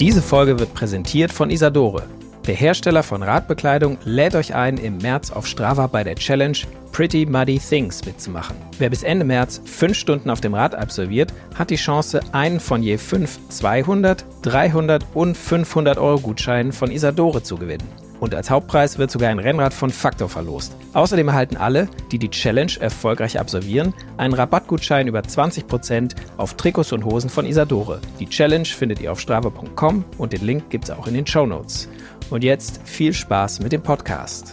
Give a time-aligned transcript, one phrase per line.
[0.00, 2.02] Diese Folge wird präsentiert von Isadore.
[2.46, 6.58] Der Hersteller von Radbekleidung lädt euch ein, im März auf Strava bei der Challenge
[6.92, 8.56] Pretty Muddy Things mitzumachen.
[8.78, 12.82] Wer bis Ende März fünf Stunden auf dem Rad absolviert, hat die Chance, einen von
[12.82, 17.88] je fünf 200, 300 und 500 Euro Gutscheinen von Isadore zu gewinnen.
[18.20, 20.76] Und als Hauptpreis wird sogar ein Rennrad von Factor verlost.
[20.94, 27.04] Außerdem erhalten alle, die die Challenge erfolgreich absolvieren, einen Rabattgutschein über 20% auf Trikots und
[27.04, 28.00] Hosen von Isadore.
[28.18, 31.46] Die Challenge findet ihr auf strava.com und den Link gibt es auch in den Show
[31.46, 31.88] Notes.
[32.30, 34.52] Und jetzt viel Spaß mit dem Podcast.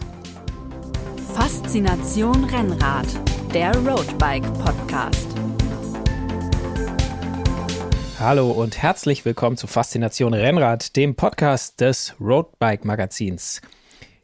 [1.33, 3.07] Faszination Rennrad,
[3.53, 5.32] der Roadbike Podcast.
[8.23, 13.61] Hallo und herzlich willkommen zu Faszination Rennrad, dem Podcast des Roadbike Magazins.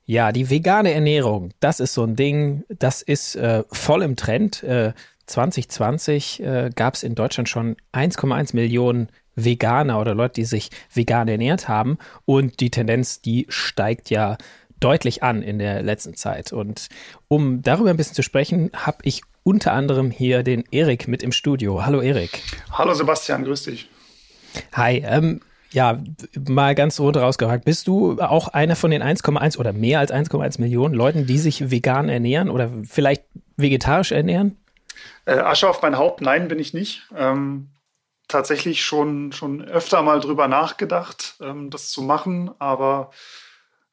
[0.05, 4.63] Ja, die vegane Ernährung, das ist so ein Ding, das ist äh, voll im Trend.
[4.63, 4.93] Äh,
[5.25, 11.27] 2020 äh, gab es in Deutschland schon 1,1 Millionen Veganer oder Leute, die sich vegan
[11.27, 11.97] ernährt haben.
[12.23, 14.37] Und die Tendenz, die steigt ja
[14.79, 16.53] deutlich an in der letzten Zeit.
[16.53, 16.87] Und
[17.27, 21.31] um darüber ein bisschen zu sprechen, habe ich unter anderem hier den Erik mit im
[21.31, 21.85] Studio.
[21.85, 22.41] Hallo Erik.
[22.71, 23.89] Hallo Sebastian, grüß dich.
[24.73, 26.01] Hi, ähm, ja,
[26.47, 27.65] mal ganz runter rausgefragt.
[27.65, 31.71] Bist du auch einer von den 1,1 oder mehr als 1,1 Millionen Leuten, die sich
[31.71, 33.23] vegan ernähren oder vielleicht
[33.57, 34.57] vegetarisch ernähren?
[35.25, 37.07] Äh, Asche auf mein Haupt, nein, bin ich nicht.
[37.15, 37.69] Ähm,
[38.27, 43.11] tatsächlich schon, schon öfter mal drüber nachgedacht, ähm, das zu machen, aber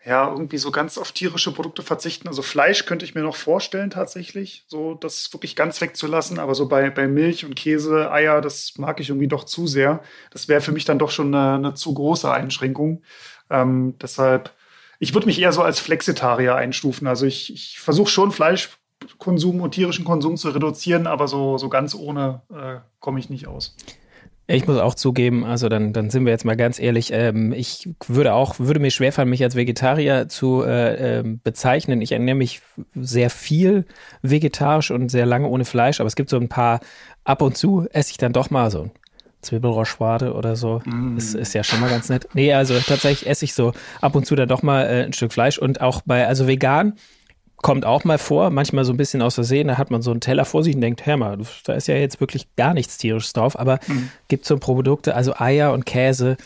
[0.07, 2.29] ja, irgendwie so ganz auf tierische Produkte verzichten.
[2.29, 6.39] Also Fleisch könnte ich mir noch vorstellen tatsächlich, so das wirklich ganz wegzulassen.
[6.39, 10.01] Aber so bei, bei Milch und Käse, Eier, das mag ich irgendwie doch zu sehr.
[10.31, 13.03] Das wäre für mich dann doch schon eine, eine zu große Einschränkung.
[13.51, 14.53] Ähm, deshalb,
[15.01, 17.09] ich würde mich eher so als Flexitarier einstufen.
[17.09, 21.97] Also ich, ich versuche schon Fleischkonsum und tierischen Konsum zu reduzieren, aber so, so ganz
[21.97, 23.75] ohne äh, komme ich nicht aus.
[24.49, 27.89] Ich muss auch zugeben, also dann, dann sind wir jetzt mal ganz ehrlich, ähm, ich
[28.07, 32.01] würde auch, würde mir schwerfallen, mich als Vegetarier zu äh, äh, bezeichnen.
[32.01, 32.63] Ich ernähre mich
[32.95, 33.87] sehr viel
[34.23, 36.79] vegetarisch und sehr lange ohne Fleisch, aber es gibt so ein paar,
[37.25, 38.91] ab und zu esse ich dann doch mal so
[39.41, 40.81] Zwiebelroschwade oder so.
[40.85, 41.17] Mm.
[41.17, 42.29] Ist, ist ja schon mal ganz nett.
[42.35, 45.33] Nee, also tatsächlich esse ich so ab und zu dann doch mal äh, ein Stück
[45.33, 46.95] Fleisch und auch bei, also vegan
[47.59, 50.21] kommt auch mal vor, manchmal so ein bisschen aus Versehen, da hat man so einen
[50.21, 53.33] Teller vor sich und denkt, hör mal, da ist ja jetzt wirklich gar nichts tierisches
[53.33, 54.11] drauf, aber mhm.
[54.29, 56.37] gibt so Produkte, also Eier und Käse,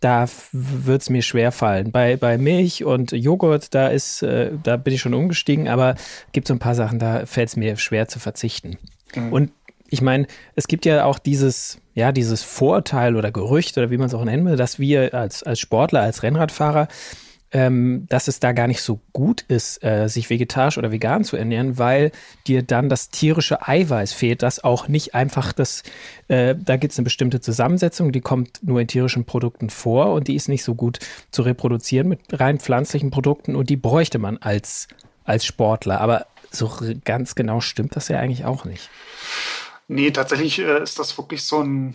[0.00, 1.90] da wird es mir schwer fallen.
[1.90, 5.94] Bei, bei Milch und Joghurt, da ist, äh, da bin ich schon umgestiegen, aber
[6.32, 8.78] gibt so ein paar Sachen, da fällt es mir schwer zu verzichten.
[9.14, 9.32] Mhm.
[9.32, 9.52] Und
[9.88, 10.26] ich meine,
[10.56, 14.24] es gibt ja auch dieses, ja, dieses Vorteil oder Gerücht oder wie man es auch
[14.24, 16.88] nennen will, dass wir als, als Sportler, als Rennradfahrer
[17.54, 21.36] ähm, dass es da gar nicht so gut ist, äh, sich vegetarisch oder vegan zu
[21.36, 22.10] ernähren, weil
[22.48, 25.84] dir dann das tierische Eiweiß fehlt, das auch nicht einfach das,
[26.26, 30.26] äh, da gibt es eine bestimmte Zusammensetzung, die kommt nur in tierischen Produkten vor und
[30.26, 30.98] die ist nicht so gut
[31.30, 34.88] zu reproduzieren mit rein pflanzlichen Produkten und die bräuchte man als,
[35.22, 36.00] als Sportler.
[36.00, 36.70] Aber so
[37.04, 38.90] ganz genau stimmt das ja eigentlich auch nicht.
[39.86, 41.94] Nee, tatsächlich äh, ist das wirklich so ein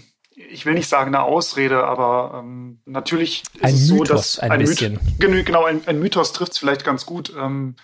[0.51, 4.39] ich will nicht sagen eine Ausrede, aber ähm, natürlich ist ein es Mythos, so, dass
[4.39, 4.99] ein, ein bisschen.
[5.19, 7.33] Myth genau, ein, ein Mythos trifft es vielleicht ganz gut.
[7.37, 7.75] Ähm,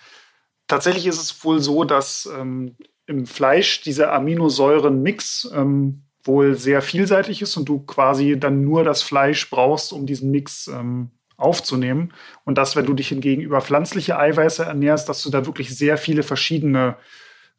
[0.66, 7.42] tatsächlich ist es wohl so, dass ähm, im Fleisch dieser Aminosäuren-Mix ähm, wohl sehr vielseitig
[7.42, 12.12] ist und du quasi dann nur das Fleisch brauchst, um diesen Mix ähm, aufzunehmen.
[12.44, 15.98] Und dass, wenn du dich hingegen über pflanzliche Eiweiße ernährst, dass du da wirklich sehr
[15.98, 16.96] viele verschiedene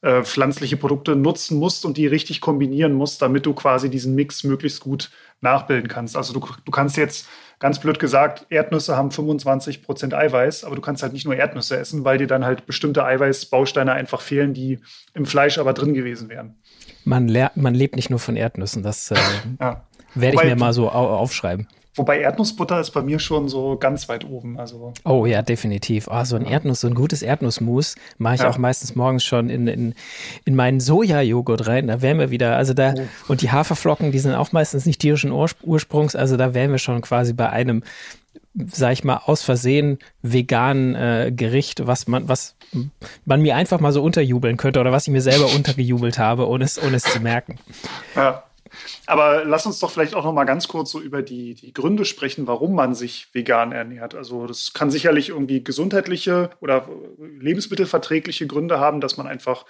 [0.02, 4.44] äh, pflanzliche Produkte nutzen musst und die richtig kombinieren musst, damit du quasi diesen Mix
[4.44, 5.09] möglichst gut
[5.41, 6.16] nachbilden kannst.
[6.16, 7.28] Also du, du kannst jetzt
[7.59, 11.78] ganz blöd gesagt, Erdnüsse haben 25 Prozent Eiweiß, aber du kannst halt nicht nur Erdnüsse
[11.78, 14.80] essen, weil dir dann halt bestimmte Eiweißbausteine einfach fehlen, die
[15.13, 16.56] im Fleisch aber drin gewesen wären.
[17.03, 19.16] Man, man lebt nicht nur von Erdnüssen, das äh,
[19.59, 19.84] ja.
[20.14, 21.68] werde ich mir mal so aufschreiben.
[21.97, 24.59] Wobei Erdnussbutter ist bei mir schon so ganz weit oben.
[24.59, 24.94] Also.
[25.03, 26.08] Oh ja, definitiv.
[26.12, 28.50] Oh, so ein Erdnuss, so ein gutes Erdnussmus mache ich ja.
[28.50, 29.96] auch meistens morgens schon in, in,
[30.46, 31.88] in meinen Sojajoghurt rein.
[31.88, 33.02] Da wären wir wieder, also da, oh.
[33.28, 37.02] und die Haferflocken, die sind auch meistens nicht tierischen Ursprungs, also da wären wir schon
[37.02, 37.84] quasi bei einem,
[38.53, 42.55] sag ich mal, aus Versehen veganen äh, Gericht, was man, was
[43.26, 46.64] man mir einfach mal so unterjubeln könnte oder was ich mir selber untergejubelt habe, ohne
[46.64, 47.58] es, ohne es zu merken.
[48.16, 48.43] Ja.
[49.05, 52.05] Aber lass uns doch vielleicht auch noch mal ganz kurz so über die, die Gründe
[52.05, 54.16] sprechen, warum man sich vegan ernährt.
[54.16, 56.87] Also das kann sicherlich irgendwie gesundheitliche oder
[57.40, 59.66] lebensmittelverträgliche Gründe haben, dass man einfach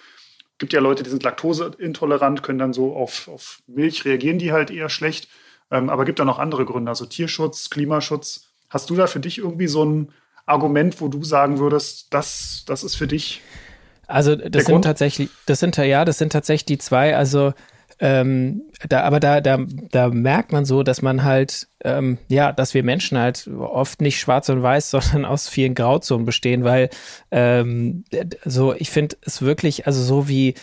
[0.58, 4.72] gibt ja Leute, die sind laktoseintolerant, können dann so auf, auf Milch reagieren die halt
[4.72, 5.28] eher schlecht.
[5.70, 8.48] Ähm, aber gibt da noch andere Gründe, also Tierschutz, Klimaschutz.
[8.70, 10.14] Hast du da für dich irgendwie so ein
[10.46, 13.42] Argument, wo du sagen würdest, das, das ist für dich?
[14.08, 14.86] Also das sind Grund?
[14.86, 17.16] tatsächlich, das sind ja, das sind tatsächlich die zwei.
[17.16, 17.54] Also
[18.00, 19.60] ähm, da, aber da, da,
[19.92, 24.20] da merkt man so, dass man halt, ähm, ja, dass wir Menschen halt oft nicht
[24.20, 26.90] schwarz und weiß, sondern aus vielen Grauzonen bestehen, weil
[27.32, 28.04] ähm,
[28.46, 30.54] so, ich finde es wirklich, also so wie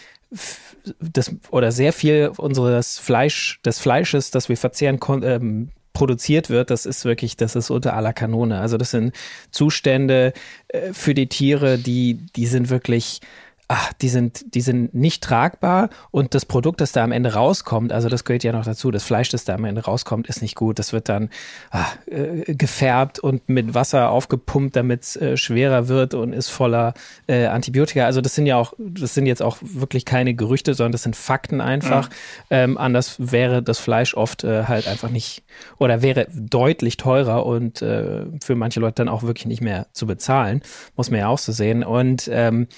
[1.00, 6.86] das oder sehr viel unseres Fleisch, des Fleisches, das wir verzehren, ähm, produziert wird, das
[6.86, 8.60] ist wirklich, das ist unter aller Kanone.
[8.60, 9.14] Also das sind
[9.50, 10.32] Zustände
[10.68, 13.20] äh, für die Tiere, die, die sind wirklich
[13.68, 17.92] ach, die sind, die sind nicht tragbar und das Produkt, das da am Ende rauskommt,
[17.92, 20.54] also das gehört ja noch dazu, das Fleisch, das da am Ende rauskommt, ist nicht
[20.54, 20.78] gut.
[20.78, 21.30] Das wird dann
[21.70, 26.94] ach, äh, gefärbt und mit Wasser aufgepumpt, damit es äh, schwerer wird und ist voller
[27.26, 28.04] äh, Antibiotika.
[28.04, 31.16] Also das sind ja auch, das sind jetzt auch wirklich keine Gerüchte, sondern das sind
[31.16, 32.10] Fakten einfach.
[32.10, 32.14] Mhm.
[32.50, 35.42] Ähm, anders wäre das Fleisch oft äh, halt einfach nicht
[35.78, 40.06] oder wäre deutlich teurer und äh, für manche Leute dann auch wirklich nicht mehr zu
[40.06, 40.62] bezahlen.
[40.96, 41.82] Muss man ja auch so sehen.
[41.82, 42.68] Und ähm,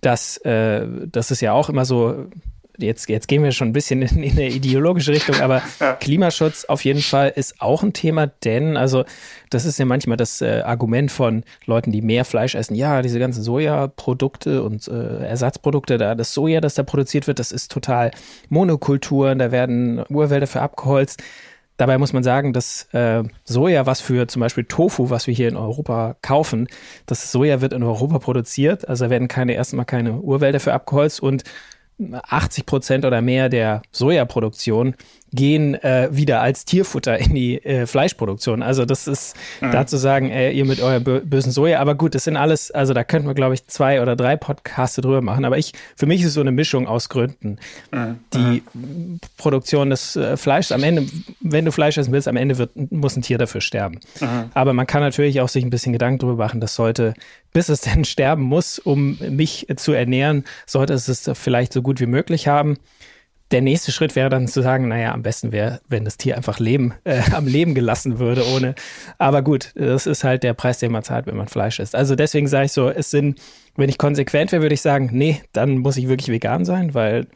[0.00, 2.28] dass äh, das ist ja auch immer so,
[2.78, 5.94] jetzt, jetzt gehen wir schon ein bisschen in, in eine ideologische Richtung, aber ja.
[5.94, 9.04] Klimaschutz auf jeden Fall ist auch ein Thema, denn, also
[9.50, 12.74] das ist ja manchmal das äh, Argument von Leuten, die mehr Fleisch essen.
[12.74, 17.52] Ja, diese ganzen Sojaprodukte und äh, Ersatzprodukte, da das Soja, das da produziert wird, das
[17.52, 18.10] ist total
[18.48, 21.22] Monokulturen, da werden Urwälder für abgeholzt.
[21.78, 25.48] Dabei muss man sagen, dass äh, Soja, was für zum Beispiel Tofu, was wir hier
[25.48, 26.66] in Europa kaufen,
[27.06, 28.88] das Soja wird in Europa produziert.
[28.88, 31.44] Also da werden keine erstmal keine Urwälder für abgeholzt und
[32.00, 34.94] 80 Prozent oder mehr der Sojaproduktion
[35.32, 38.62] gehen äh, wieder als Tierfutter in die äh, Fleischproduktion.
[38.62, 39.72] Also das ist mhm.
[39.72, 41.80] da zu sagen, ey, ihr mit eurer bösen Soja.
[41.80, 44.96] Aber gut, das sind alles, also da könnten wir, glaube ich, zwei oder drei Podcasts
[44.96, 45.44] drüber machen.
[45.44, 47.58] Aber ich, für mich ist es so eine Mischung aus Gründen.
[47.90, 48.18] Mhm.
[48.32, 49.20] Die mhm.
[49.36, 51.06] Produktion des äh, Fleisches, am Ende,
[51.40, 54.00] wenn du Fleisch essen willst, am Ende wird, muss ein Tier dafür sterben.
[54.54, 57.14] Aber man kann natürlich auch sich ein bisschen Gedanken darüber machen, das sollte,
[57.52, 62.00] bis es denn sterben muss, um mich zu ernähren, sollte es es vielleicht so gut
[62.00, 62.78] wie möglich haben
[63.50, 66.58] der nächste Schritt wäre dann zu sagen, naja, am besten wäre, wenn das Tier einfach
[66.58, 68.74] leben, äh, am Leben gelassen würde, ohne.
[69.16, 71.94] Aber gut, das ist halt der Preis, den man zahlt, wenn man Fleisch isst.
[71.94, 73.40] Also deswegen sage ich so, es sind,
[73.76, 77.26] wenn ich konsequent wäre, würde ich sagen, nee, dann muss ich wirklich vegan sein, weil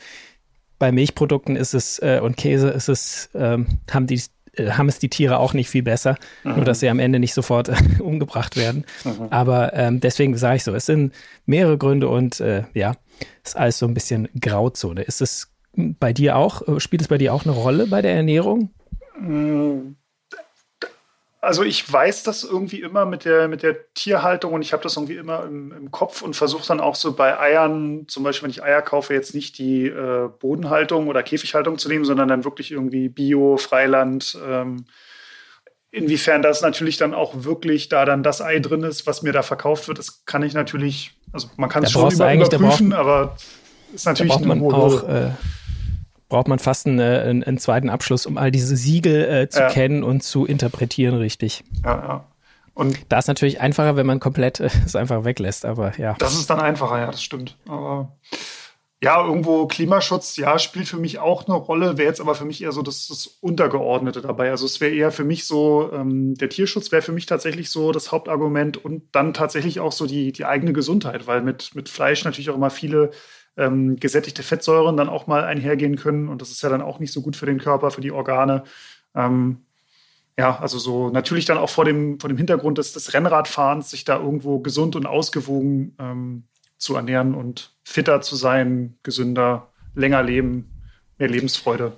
[0.79, 4.21] bei Milchprodukten ist es äh, und Käse ist es, ähm, haben die
[4.55, 6.57] äh, haben es die Tiere auch nicht viel besser, mhm.
[6.57, 7.71] nur dass sie am Ende nicht sofort
[8.01, 8.85] umgebracht werden.
[9.05, 9.29] Mhm.
[9.31, 11.15] Aber ähm, deswegen sage ich so, es sind
[11.47, 12.97] mehrere Gründe und äh, ja,
[13.45, 15.03] ist alles so ein bisschen Grauzone.
[15.03, 18.15] Ist es bei dir auch, äh, spielt es bei dir auch eine Rolle bei der
[18.15, 18.71] Ernährung?
[21.41, 24.97] Also ich weiß das irgendwie immer mit der, mit der Tierhaltung und ich habe das
[24.97, 28.51] irgendwie immer im, im Kopf und versuche dann auch so bei Eiern, zum Beispiel wenn
[28.51, 32.71] ich Eier kaufe, jetzt nicht die äh, Bodenhaltung oder Käfighaltung zu nehmen, sondern dann wirklich
[32.71, 34.39] irgendwie Bio, Freiland.
[34.47, 34.85] Ähm,
[35.91, 39.43] inwiefern das natürlich dann auch wirklich da dann das Ei drin ist, was mir da
[39.43, 43.37] verkauft wird, das kann ich natürlich, also man kann es schon über, überprüfen, aber
[43.93, 45.33] ist natürlich da braucht man auch, äh,
[46.33, 49.61] braucht man fast einen, äh, einen, einen zweiten Abschluss, um all diese Siegel äh, zu
[49.61, 49.69] ja.
[49.69, 51.63] kennen und zu interpretieren, richtig.
[51.85, 52.25] Ja, ja.
[52.73, 56.15] Und da ist natürlich einfacher, wenn man komplett äh, es einfach weglässt, aber ja.
[56.19, 57.59] Das ist dann einfacher, ja, das stimmt.
[57.69, 58.17] Aber
[59.03, 62.63] ja, irgendwo Klimaschutz, ja, spielt für mich auch eine Rolle, wäre jetzt aber für mich
[62.63, 64.51] eher so das, das Untergeordnete dabei.
[64.51, 67.93] Also es wäre eher für mich so, ähm, der Tierschutz wäre für mich tatsächlich so
[67.93, 72.25] das Hauptargument und dann tatsächlich auch so die, die eigene Gesundheit, weil mit, mit Fleisch
[72.25, 73.11] natürlich auch immer viele
[73.57, 76.29] ähm, gesättigte Fettsäuren dann auch mal einhergehen können.
[76.29, 78.65] Und das ist ja dann auch nicht so gut für den Körper, für die Organe.
[79.15, 79.59] Ähm,
[80.39, 84.05] ja, also so natürlich dann auch vor dem, vor dem Hintergrund des, des Rennradfahrens, sich
[84.05, 86.45] da irgendwo gesund und ausgewogen ähm,
[86.79, 90.71] zu ernähren und fitter zu sein, gesünder, länger leben,
[91.19, 91.93] mehr Lebensfreude.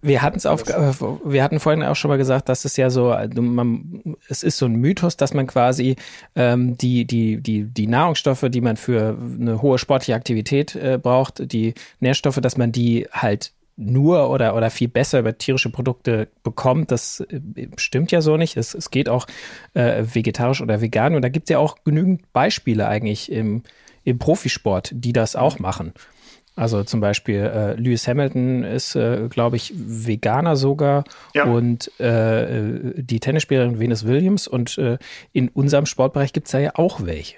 [0.00, 0.92] Wir hatten es auf, äh,
[1.24, 4.58] wir hatten vorhin auch schon mal gesagt, dass es ja so, also man, es ist
[4.58, 5.96] so ein Mythos, dass man quasi
[6.36, 11.52] ähm, die, die, die, die Nahrungsstoffe, die man für eine hohe sportliche Aktivität äh, braucht,
[11.52, 16.90] die Nährstoffe, dass man die halt nur oder, oder viel besser über tierische Produkte bekommt.
[16.90, 18.56] Das äh, stimmt ja so nicht.
[18.56, 19.26] Es, es geht auch
[19.74, 21.14] äh, vegetarisch oder vegan.
[21.14, 23.62] Und da gibt es ja auch genügend Beispiele eigentlich im,
[24.04, 25.92] im Profisport, die das auch machen.
[26.58, 31.44] Also zum Beispiel äh, Lewis Hamilton ist, äh, glaube ich, Veganer sogar ja.
[31.44, 34.98] und äh, die Tennisspielerin Venus Williams und äh,
[35.32, 37.36] in unserem Sportbereich gibt es da ja auch welche.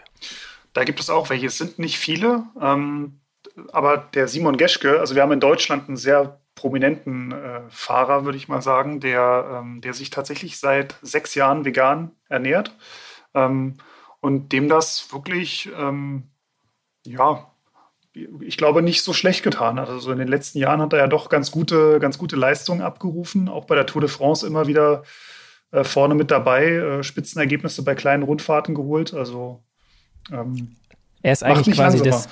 [0.73, 1.49] Da gibt es auch welche.
[1.49, 3.21] Es sind nicht viele, ähm,
[3.73, 8.39] aber der Simon Geschke, also wir haben in Deutschland einen sehr prominenten äh, Fahrer, würde
[8.39, 12.75] ich mal sagen, der, ähm, der sich tatsächlich seit sechs Jahren vegan ernährt
[13.35, 13.77] ähm,
[14.21, 16.31] und dem das wirklich, ähm,
[17.05, 17.50] ja,
[18.41, 19.89] ich glaube, nicht so schlecht getan hat.
[19.89, 23.49] Also in den letzten Jahren hat er ja doch ganz gute, ganz gute Leistungen abgerufen,
[23.49, 25.03] auch bei der Tour de France immer wieder
[25.73, 29.15] äh, vorne mit dabei, äh, Spitzenergebnisse bei kleinen Rundfahrten geholt.
[29.15, 29.63] Also
[30.33, 30.77] ähm,
[31.23, 32.29] er ist eigentlich quasi das,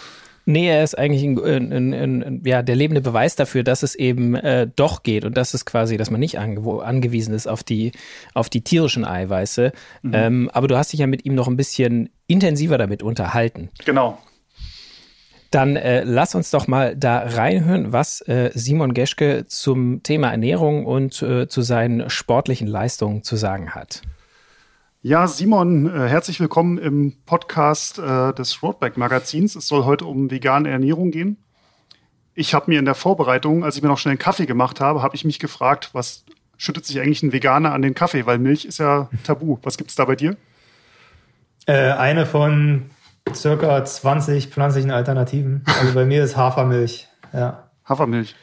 [0.49, 4.35] Nee, er ist eigentlich ein, ein, ein, ja, der lebende Beweis dafür, dass es eben
[4.35, 7.93] äh, doch geht und dass es quasi, dass man nicht ange angewiesen ist auf die,
[8.33, 9.73] auf die tierischen Eiweiße.
[10.01, 10.11] Mhm.
[10.15, 13.69] Ähm, aber du hast dich ja mit ihm noch ein bisschen intensiver damit unterhalten.
[13.85, 14.19] Genau.
[15.51, 20.85] Dann äh, lass uns doch mal da reinhören, was äh, Simon Geschke zum Thema Ernährung
[20.85, 24.03] und äh, zu seinen sportlichen Leistungen zu sagen hat.
[25.01, 29.57] Ja, Simon, äh, herzlich willkommen im Podcast äh, des Roadback Magazins.
[29.57, 31.39] Es soll heute um vegane Ernährung gehen.
[32.35, 35.03] Ich habe mir in der Vorbereitung, als ich mir noch schnell einen Kaffee gemacht habe,
[35.03, 36.25] habe ich mich gefragt, was
[36.59, 38.27] schüttet sich eigentlich ein Veganer an den Kaffee?
[38.27, 39.59] Weil Milch ist ja tabu.
[39.63, 40.37] Was gibt es da bei dir?
[41.67, 42.91] Äh, eine von
[43.35, 45.65] circa 20 pflanzlichen Alternativen.
[45.81, 47.09] Also bei mir ist Hafermilch.
[47.33, 47.71] Ja.
[47.85, 48.35] Hafermilch.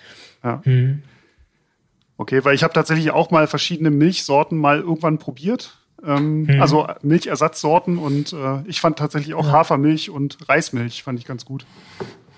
[0.44, 0.62] Ja.
[0.66, 1.04] Mhm.
[2.18, 5.78] Okay, weil ich habe tatsächlich auch mal verschiedene Milchsorten mal irgendwann probiert.
[6.06, 6.62] Ähm, mhm.
[6.62, 9.52] Also Milchersatzsorten und äh, ich fand tatsächlich auch ja.
[9.52, 11.66] Hafermilch und Reismilch fand ich ganz gut.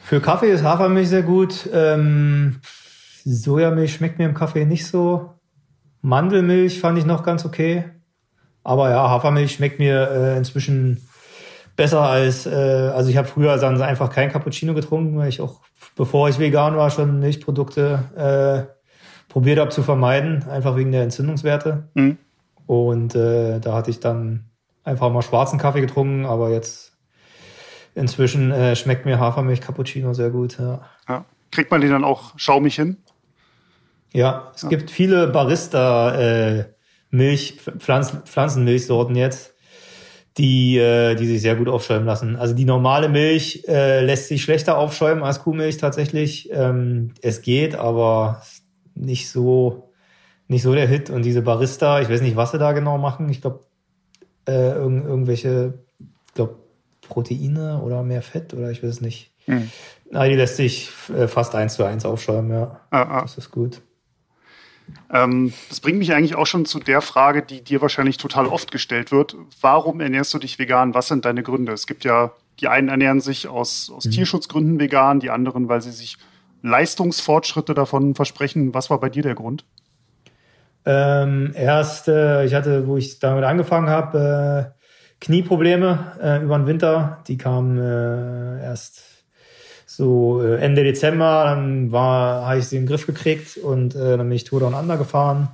[0.03, 1.69] Für Kaffee ist Hafermilch sehr gut.
[1.73, 2.61] Ähm,
[3.25, 5.33] Sojamilch schmeckt mir im Kaffee nicht so.
[6.01, 7.85] Mandelmilch fand ich noch ganz okay.
[8.63, 11.06] Aber ja, Hafermilch schmeckt mir äh, inzwischen
[11.77, 12.49] besser als, äh,
[12.93, 15.61] also ich habe früher dann einfach kein Cappuccino getrunken, weil ich auch,
[15.95, 21.87] bevor ich vegan war, schon Milchprodukte äh, probiert habe zu vermeiden, einfach wegen der Entzündungswerte.
[21.93, 22.17] Mhm.
[22.65, 24.49] Und äh, da hatte ich dann
[24.83, 26.97] einfach mal schwarzen Kaffee getrunken, aber jetzt
[27.95, 30.59] inzwischen äh, schmeckt mir Hafermilch Cappuccino sehr gut.
[30.59, 30.81] Ja.
[31.07, 31.25] ja.
[31.51, 32.97] Kriegt man den dann auch schaumig hin?
[34.13, 34.69] Ja, es ja.
[34.69, 36.65] gibt viele Barista äh,
[37.09, 39.53] Milch, Pflanz, Pflanzenmilchsorten jetzt,
[40.37, 42.35] die, äh, die sich sehr gut aufschäumen lassen.
[42.35, 46.49] Also die normale Milch äh, lässt sich schlechter aufschäumen als Kuhmilch tatsächlich.
[46.51, 48.43] Ähm, es geht, aber
[48.95, 49.87] nicht so
[50.47, 51.09] nicht so der Hit.
[51.09, 53.29] Und diese Barista, ich weiß nicht, was sie da genau machen.
[53.29, 53.61] Ich glaube,
[54.47, 56.55] äh, irg irgendwelche, ich glaube,
[57.07, 59.31] Proteine oder mehr Fett oder ich weiß es nicht.
[59.45, 59.69] Mhm.
[60.11, 62.81] Na, die lässt sich äh, fast eins zu eins aufschäumen, ja.
[62.91, 63.21] Ah, ah.
[63.21, 63.81] Das ist gut.
[65.11, 68.71] Ähm, das bringt mich eigentlich auch schon zu der Frage, die dir wahrscheinlich total oft
[68.71, 69.35] gestellt wird.
[69.61, 70.93] Warum ernährst du dich vegan?
[70.93, 71.71] Was sind deine Gründe?
[71.71, 74.11] Es gibt ja, die einen ernähren sich aus, aus mhm.
[74.11, 76.17] Tierschutzgründen vegan, die anderen, weil sie sich
[76.61, 78.73] Leistungsfortschritte davon versprechen.
[78.73, 79.65] Was war bei dir der Grund?
[80.85, 84.77] Ähm, erst, äh, ich hatte, wo ich damit angefangen habe, äh,
[85.19, 87.23] Knieprobleme äh, über den Winter.
[87.27, 89.06] Die kamen äh, erst
[89.97, 91.45] so äh, Ende Dezember.
[91.45, 94.59] Dann war, habe ich sie in den Griff gekriegt und äh, dann bin ich Tour
[94.59, 95.49] Down Under gefahren.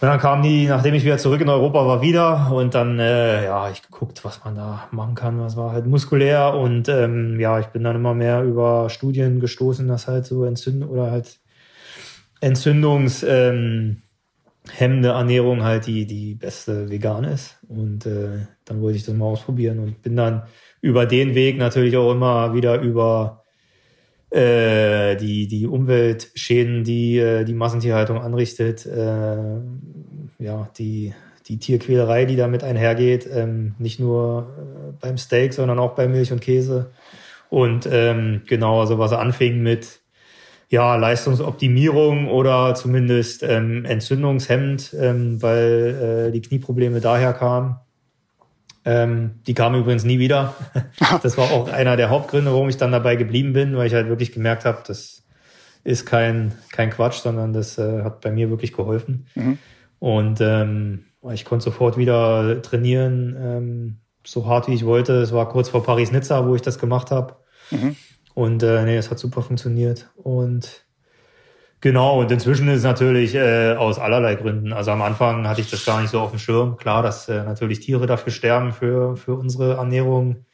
[0.00, 3.44] Und dann kamen die, nachdem ich wieder zurück in Europa war, wieder und dann, äh,
[3.44, 5.40] ja, ich geguckt, was man da machen kann.
[5.40, 9.86] Was war halt muskulär und ähm, ja, ich bin dann immer mehr über Studien gestoßen,
[9.86, 11.38] dass halt so Entzündung oder halt
[12.40, 14.02] Entzündungs, ähm,
[14.78, 17.58] Ernährung halt die, die beste vegan ist.
[17.68, 20.42] Und äh, dann wollte ich das mal ausprobieren und bin dann
[20.82, 23.44] über den Weg natürlich auch immer wieder über
[24.30, 29.60] äh, die, die Umweltschäden, die äh, die Massentierhaltung anrichtet, äh,
[30.38, 31.14] ja, die,
[31.46, 36.32] die Tierquälerei, die damit einhergeht, ähm, nicht nur äh, beim Steak, sondern auch bei Milch
[36.32, 36.90] und Käse.
[37.48, 40.00] Und ähm, genau, also was anfing mit
[40.70, 47.76] ja, Leistungsoptimierung oder zumindest ähm, entzündungshemmend, ähm, weil äh, die Knieprobleme daher kamen.
[48.84, 50.54] Ähm, die kamen übrigens nie wieder.
[51.22, 54.08] das war auch einer der Hauptgründe, warum ich dann dabei geblieben bin, weil ich halt
[54.08, 55.22] wirklich gemerkt habe, das
[55.84, 59.26] ist kein, kein Quatsch, sondern das äh, hat bei mir wirklich geholfen.
[59.34, 59.58] Mhm.
[59.98, 65.14] Und ähm, ich konnte sofort wieder trainieren, ähm, so hart wie ich wollte.
[65.14, 67.36] Es war kurz vor Paris-Nizza, wo ich das gemacht habe.
[67.70, 67.96] Mhm.
[68.34, 70.10] Und äh, nee, es hat super funktioniert.
[70.16, 70.81] Und
[71.82, 74.72] genau, und inzwischen ist es natürlich äh, aus allerlei Gründen.
[74.72, 76.78] Also am Anfang hatte ich das gar nicht so auf dem Schirm.
[76.78, 80.46] Klar, dass äh, natürlich Tiere dafür sterben für, für unsere Ernährung.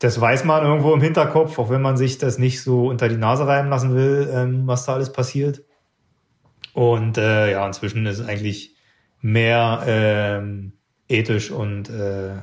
[0.00, 3.16] Das weiß man irgendwo im Hinterkopf, auch wenn man sich das nicht so unter die
[3.16, 5.62] Nase reiben lassen will, ähm, was da alles passiert.
[6.72, 8.76] Und äh, ja, inzwischen ist es eigentlich
[9.20, 10.72] mehr ähm,
[11.08, 12.36] ethisch und äh,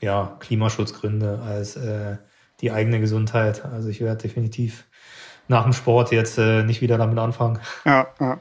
[0.00, 2.16] ja, Klimaschutzgründe als äh,
[2.60, 3.64] die eigene Gesundheit.
[3.64, 4.86] Also ich werde definitiv
[5.48, 7.58] nach dem Sport jetzt äh, nicht wieder damit anfangen.
[7.84, 8.38] Ja, ja.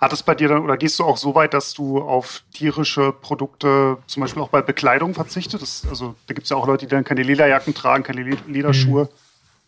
[0.00, 3.12] Hat es bei dir dann, oder gehst du auch so weit, dass du auf tierische
[3.12, 5.86] Produkte, zum Beispiel auch bei Bekleidung verzichtest?
[5.88, 9.04] also da gibt es ja auch Leute, die dann keine Lederjacken tragen, keine Lederschuhe.
[9.04, 9.08] Mhm.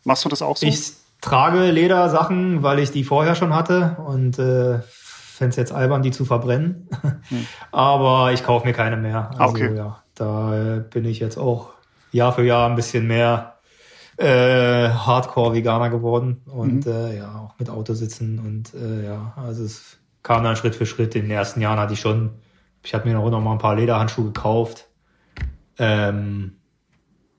[0.03, 0.67] Machst du das auch so?
[0.67, 6.03] Ich trage Ledersachen, weil ich die vorher schon hatte und äh, fände es jetzt albern,
[6.03, 6.89] die zu verbrennen.
[7.31, 7.47] Mhm.
[7.73, 9.31] Aber ich kaufe mir keine mehr.
[9.35, 9.77] Ah, also, okay.
[9.77, 11.71] ja, da äh, bin ich jetzt auch
[12.11, 13.54] Jahr für Jahr ein bisschen mehr
[14.17, 16.93] äh, Hardcore-Veganer geworden und mhm.
[16.93, 20.87] äh, ja, auch mit Auto sitzen und äh, ja, also es kam dann Schritt für
[20.87, 21.15] Schritt.
[21.15, 22.31] In den ersten Jahren hatte ich schon,
[22.83, 24.89] ich habe mir auch noch mal ein paar Lederhandschuhe gekauft.
[25.79, 26.57] Ähm,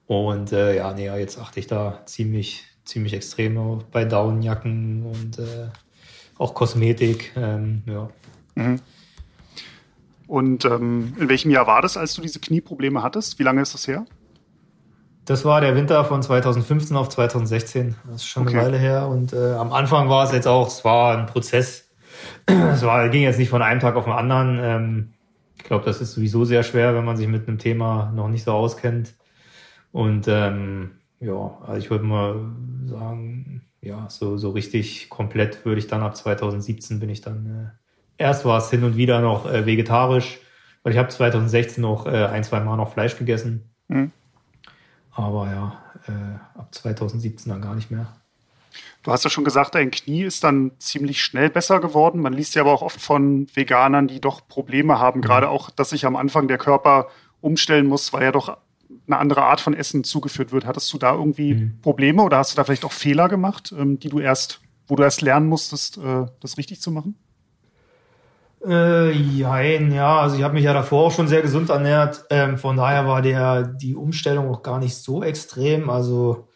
[0.07, 5.39] Und äh, ja, nee, jetzt achte ich da ziemlich, ziemlich extrem auf bei Daunenjacken und
[5.39, 5.69] äh,
[6.37, 7.31] auch Kosmetik.
[7.35, 8.09] Ähm, ja.
[8.53, 8.79] Mhm.
[10.27, 13.39] Und ähm, in welchem Jahr war das, als du diese Knieprobleme hattest?
[13.39, 14.05] Wie lange ist das her?
[15.25, 17.95] Das war der Winter von 2015 auf 2016.
[18.05, 18.57] Das ist schon okay.
[18.57, 19.07] eine Weile her.
[19.07, 21.83] Und äh, am Anfang war es jetzt auch, es war ein Prozess.
[22.47, 24.59] Es war, ging jetzt nicht von einem Tag auf den anderen.
[24.61, 25.13] Ähm,
[25.57, 28.43] ich glaube, das ist sowieso sehr schwer, wenn man sich mit einem Thema noch nicht
[28.43, 29.15] so auskennt.
[29.91, 32.35] Und ähm, ja, also ich würde mal
[32.85, 37.73] sagen, ja, so, so richtig komplett würde ich dann ab 2017 bin ich dann,
[38.19, 40.39] äh, erst war es hin und wieder noch äh, vegetarisch,
[40.83, 43.71] weil ich habe 2016 noch äh, ein, zwei Mal noch Fleisch gegessen.
[43.87, 44.11] Mhm.
[45.15, 48.07] Aber ja, äh, ab 2017 dann gar nicht mehr.
[49.03, 52.21] Du hast ja schon gesagt, dein Knie ist dann ziemlich schnell besser geworden.
[52.21, 55.19] Man liest ja aber auch oft von Veganern, die doch Probleme haben.
[55.19, 55.23] Mhm.
[55.23, 57.07] Gerade auch, dass sich am Anfang der Körper
[57.39, 58.57] umstellen muss, weil ja doch
[59.07, 60.65] eine andere Art von Essen zugeführt wird.
[60.65, 61.81] Hattest du da irgendwie mhm.
[61.81, 65.03] Probleme oder hast du da vielleicht auch Fehler gemacht, ähm, die du erst, wo du
[65.03, 67.15] erst lernen musstest, äh, das richtig zu machen?
[68.67, 72.25] Äh, jein, ja, also ich habe mich ja davor auch schon sehr gesund ernährt.
[72.29, 75.89] Ähm, von daher war der die Umstellung auch gar nicht so extrem.
[75.89, 76.47] Also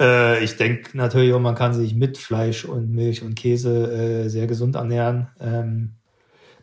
[0.00, 3.90] äh, ich denke natürlich auch, man kann sich mit Fleisch und Milch und Käse
[4.24, 5.28] äh, sehr gesund ernähren.
[5.40, 5.94] Ähm,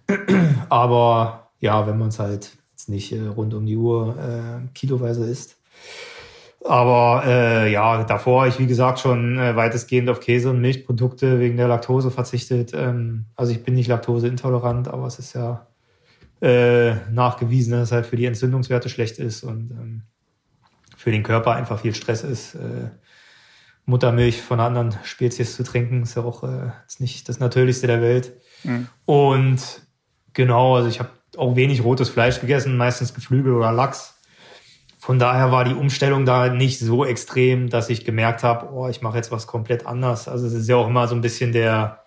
[0.69, 5.25] aber ja, wenn man es halt jetzt nicht äh, rund um die Uhr äh, kiloweise
[5.25, 5.57] isst,
[6.67, 11.57] aber äh, ja, davor ich wie gesagt schon äh, weitestgehend auf Käse und Milchprodukte wegen
[11.57, 12.71] der Laktose verzichtet.
[12.73, 15.67] Ähm, also ich bin nicht laktoseintolerant, aber es ist ja
[16.41, 20.01] äh, nachgewiesen, dass es halt für die Entzündungswerte schlecht ist und ähm,
[20.97, 22.55] für den Körper einfach viel Stress ist.
[22.55, 22.89] Äh,
[23.85, 27.85] Muttermilch von einer anderen Spezies zu trinken, ist ja auch äh, ist nicht das Natürlichste
[27.85, 28.33] der Welt.
[28.63, 28.87] Mhm.
[29.05, 29.81] Und
[30.33, 34.14] genau, also ich habe auch wenig rotes Fleisch gegessen, meistens Geflügel oder Lachs.
[35.05, 39.03] Von daher war die Umstellung da nicht so extrem, dass ich gemerkt habe, oh, ich
[39.03, 40.27] mache jetzt was komplett anders.
[40.27, 41.99] Also es ist ja auch immer so ein bisschen der,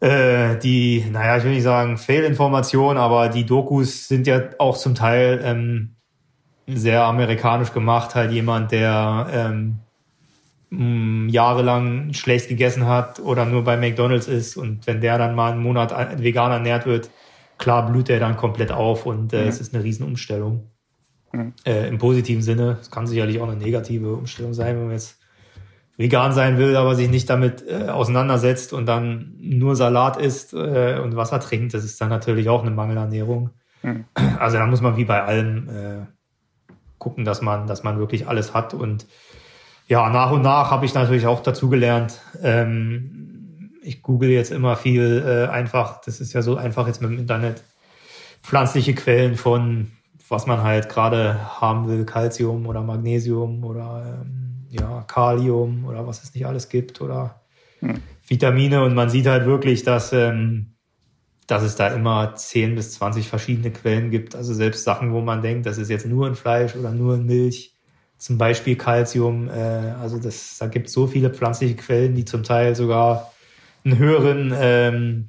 [0.00, 4.94] äh, die, naja, ich will nicht sagen Fehlinformation, aber die Dokus sind ja auch zum
[4.94, 5.96] Teil ähm,
[6.66, 8.14] sehr amerikanisch gemacht.
[8.14, 9.80] Halt jemand, der ähm,
[10.70, 15.52] mh, jahrelang schlecht gegessen hat oder nur bei McDonalds ist und wenn der dann mal
[15.52, 17.10] einen Monat vegan ernährt wird,
[17.58, 19.48] klar blüht er dann komplett auf und äh, mhm.
[19.48, 20.70] es ist eine Riesenumstellung.
[21.32, 21.52] Mhm.
[21.64, 22.78] Äh, Im positiven Sinne.
[22.80, 25.18] Es kann sicherlich auch eine negative Umstellung sein, wenn man jetzt
[25.96, 31.00] vegan sein will, aber sich nicht damit äh, auseinandersetzt und dann nur Salat isst äh,
[31.02, 31.74] und Wasser trinkt.
[31.74, 33.50] Das ist dann natürlich auch eine Mangelernährung.
[33.82, 34.04] Mhm.
[34.38, 36.06] Also da muss man wie bei allem äh,
[36.98, 38.74] gucken, dass man, dass man wirklich alles hat.
[38.74, 39.06] Und
[39.88, 42.20] ja, nach und nach habe ich natürlich auch dazugelernt.
[42.42, 47.10] Ähm, ich google jetzt immer viel äh, einfach, das ist ja so einfach jetzt mit
[47.10, 47.64] dem Internet,
[48.42, 49.90] pflanzliche Quellen von
[50.28, 56.22] was man halt gerade haben will, Calcium oder Magnesium oder ähm, ja, Kalium oder was
[56.22, 57.40] es nicht alles gibt oder
[57.80, 58.00] hm.
[58.26, 60.74] Vitamine und man sieht halt wirklich, dass, ähm,
[61.46, 64.36] dass es da immer 10 bis 20 verschiedene Quellen gibt.
[64.36, 67.24] Also selbst Sachen, wo man denkt, das ist jetzt nur in Fleisch oder nur in
[67.24, 67.74] Milch,
[68.18, 69.48] zum Beispiel Calcium.
[69.48, 69.52] Äh,
[70.00, 73.32] also das, da gibt es so viele pflanzliche Quellen, die zum Teil sogar
[73.84, 75.28] einen höheren ähm,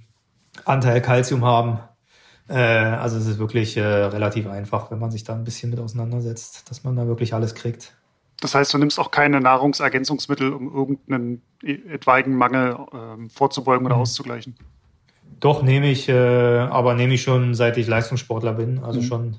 [0.65, 1.79] Anteil Calcium haben
[2.53, 6.69] also es ist wirklich äh, relativ einfach, wenn man sich da ein bisschen mit auseinandersetzt,
[6.69, 7.93] dass man da wirklich alles kriegt.
[8.41, 14.01] Das heißt, du nimmst auch keine Nahrungsergänzungsmittel, um irgendeinen etwaigen Mangel äh, vorzubeugen oder mhm.
[14.01, 14.55] auszugleichen?
[15.39, 18.79] Doch, nehme ich, äh, aber nehme ich schon, seit ich Leistungssportler bin.
[18.79, 19.05] Also mhm.
[19.05, 19.35] schon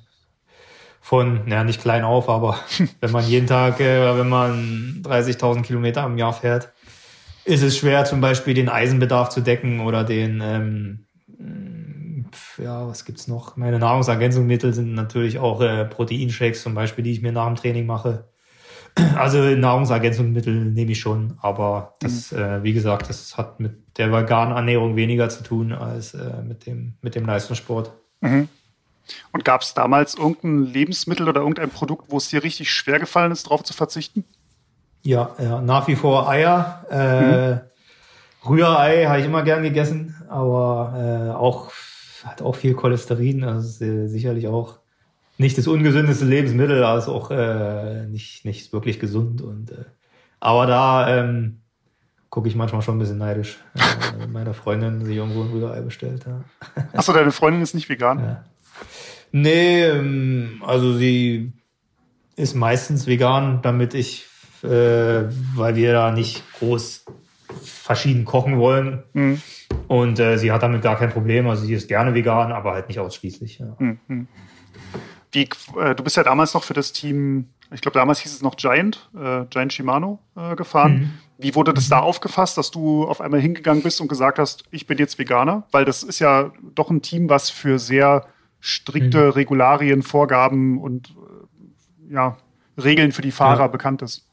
[1.01, 2.59] von, naja, nicht klein auf, aber
[3.01, 6.73] wenn man jeden Tag, äh, wenn man 30.000 Kilometer im Jahr fährt,
[7.45, 11.07] ist es schwer, zum Beispiel den Eisenbedarf zu decken oder den, ähm,
[12.59, 13.57] ja, was gibt's noch?
[13.57, 17.87] Meine Nahrungsergänzungsmittel sind natürlich auch äh, Proteinshakes zum Beispiel, die ich mir nach dem Training
[17.87, 18.25] mache.
[19.17, 22.39] Also Nahrungsergänzungsmittel nehme ich schon, aber das, mhm.
[22.39, 26.67] äh, wie gesagt, das hat mit der veganen Ernährung weniger zu tun als äh, mit,
[26.67, 27.93] dem, mit dem Leistungssport.
[28.21, 28.49] Mhm.
[29.33, 33.33] Und gab es damals irgendein Lebensmittel oder irgendein Produkt, wo es dir richtig schwer gefallen
[33.33, 34.25] ist, darauf zu verzichten?
[35.03, 36.85] Ja, ja nach wie vor Eier.
[36.91, 37.61] Äh, mhm.
[38.49, 41.71] Rührei habe ich immer gern gegessen, aber äh, auch
[42.25, 44.79] hat auch viel Cholesterin, also äh, sicherlich auch
[45.39, 49.41] nicht das ungesündeste Lebensmittel, also auch äh, nicht, nicht wirklich gesund.
[49.41, 49.85] Und äh,
[50.39, 51.61] aber da ähm,
[52.29, 56.27] gucke ich manchmal schon ein bisschen neidisch, äh, meiner Freundin sich irgendwo ein Rührei bestellt.
[56.27, 56.45] Ja.
[56.93, 58.19] Achso, deine Freundin ist nicht vegan?
[58.19, 58.45] Ja.
[59.33, 61.53] Nee, ähm, also sie
[62.37, 64.27] ist meistens vegan, damit ich,
[64.63, 67.05] äh, weil wir da nicht groß
[67.63, 69.03] verschieden kochen wollen.
[69.13, 69.43] Mhm.
[69.89, 71.49] Und äh, sie hat damit gar kein Problem.
[71.49, 73.59] Also sie ist gerne vegan, aber halt nicht ausschließlich.
[73.59, 73.77] Ja.
[73.79, 74.29] Mhm.
[75.33, 78.43] Wie, äh, du bist ja damals noch für das Team, ich glaube, damals hieß es
[78.43, 80.93] noch Giant, äh, Giant Shimano äh, gefahren.
[80.93, 81.13] Mhm.
[81.39, 84.87] Wie wurde das da aufgefasst, dass du auf einmal hingegangen bist und gesagt hast, ich
[84.87, 85.67] bin jetzt Veganer?
[85.71, 88.27] Weil das ist ja doch ein Team, was für sehr
[88.61, 89.31] strikte mhm.
[89.31, 92.37] Regularien, Vorgaben und äh, ja,
[92.77, 93.67] Regeln für die Fahrer ja.
[93.69, 94.30] bekannt ist.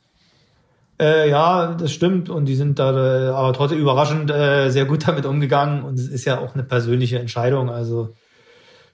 [0.99, 2.29] Äh, ja, das stimmt.
[2.29, 5.83] Und die sind da äh, aber trotzdem überraschend äh, sehr gut damit umgegangen.
[5.83, 7.69] Und es ist ja auch eine persönliche Entscheidung.
[7.69, 8.15] Also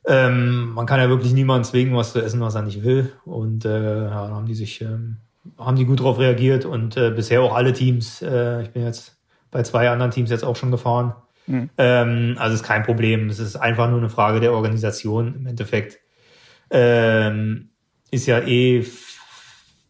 [0.06, 3.14] ähm, man kann ja wirklich niemanden zwingen, was zu essen, was er nicht will.
[3.26, 5.18] Und äh, ja, da haben die sich, ähm,
[5.58, 8.22] haben die gut darauf reagiert und äh, bisher auch alle Teams.
[8.22, 9.18] Äh, ich bin jetzt
[9.50, 11.14] bei zwei anderen Teams jetzt auch schon gefahren.
[11.48, 11.70] Mhm.
[11.78, 13.30] Ähm, also ist kein Problem.
[13.30, 16.00] Es ist einfach nur eine Frage der Organisation im Endeffekt.
[16.70, 17.70] Ähm,
[18.12, 18.84] ist ja eh,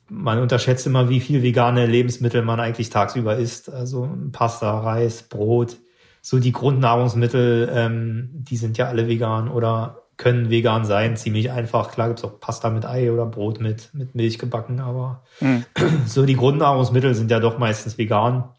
[0.10, 3.72] man unterschätzt immer, wie viel vegane Lebensmittel man eigentlich tagsüber isst.
[3.72, 5.78] Also Pasta, Reis, Brot,
[6.22, 11.92] so die Grundnahrungsmittel, ähm, die sind ja alle vegan oder können vegan sein, ziemlich einfach.
[11.92, 15.66] Klar gibt's auch Pasta mit Ei oder Brot mit, mit Milch gebacken, aber mhm.
[16.06, 18.50] so die Grundnahrungsmittel sind ja doch meistens vegan.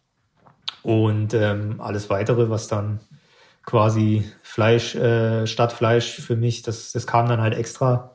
[0.82, 3.00] Und ähm, alles weitere, was dann
[3.64, 8.13] quasi Fleisch äh, statt Fleisch für mich, das, das kam dann halt extra.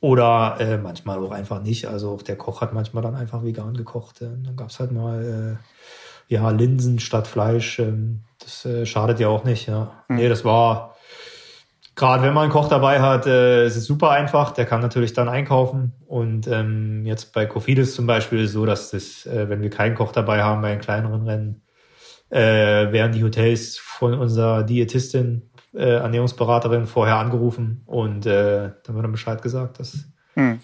[0.00, 1.86] Oder äh, manchmal auch einfach nicht.
[1.86, 4.22] Also auch der Koch hat manchmal dann einfach vegan gekocht.
[4.22, 7.78] Äh, dann gab's halt mal äh, ja Linsen statt Fleisch.
[7.78, 9.68] Ähm, das äh, schadet ja auch nicht.
[9.68, 9.92] Ja.
[10.08, 10.16] Mhm.
[10.16, 10.94] Nee, das war
[12.00, 14.52] gerade wenn man einen Koch dabei hat, äh, ist es super einfach.
[14.52, 15.92] Der kann natürlich dann einkaufen.
[16.06, 19.94] Und ähm, jetzt bei Cofidis zum Beispiel ist so, dass das, äh, wenn wir keinen
[19.94, 21.62] Koch dabei haben bei den kleineren Rennen,
[22.30, 29.04] äh, werden die Hotels von unserer Diätistin, äh, Ernährungsberaterin vorher angerufen und äh, dann wird
[29.04, 30.60] dann Bescheid gesagt, dass hm.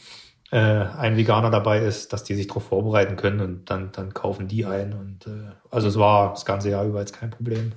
[0.51, 4.49] äh, ein Veganer dabei ist, dass die sich darauf vorbereiten können und dann, dann kaufen
[4.49, 4.93] die ein.
[4.93, 7.73] Und äh, also es war das ganze Jahr über jetzt kein Problem.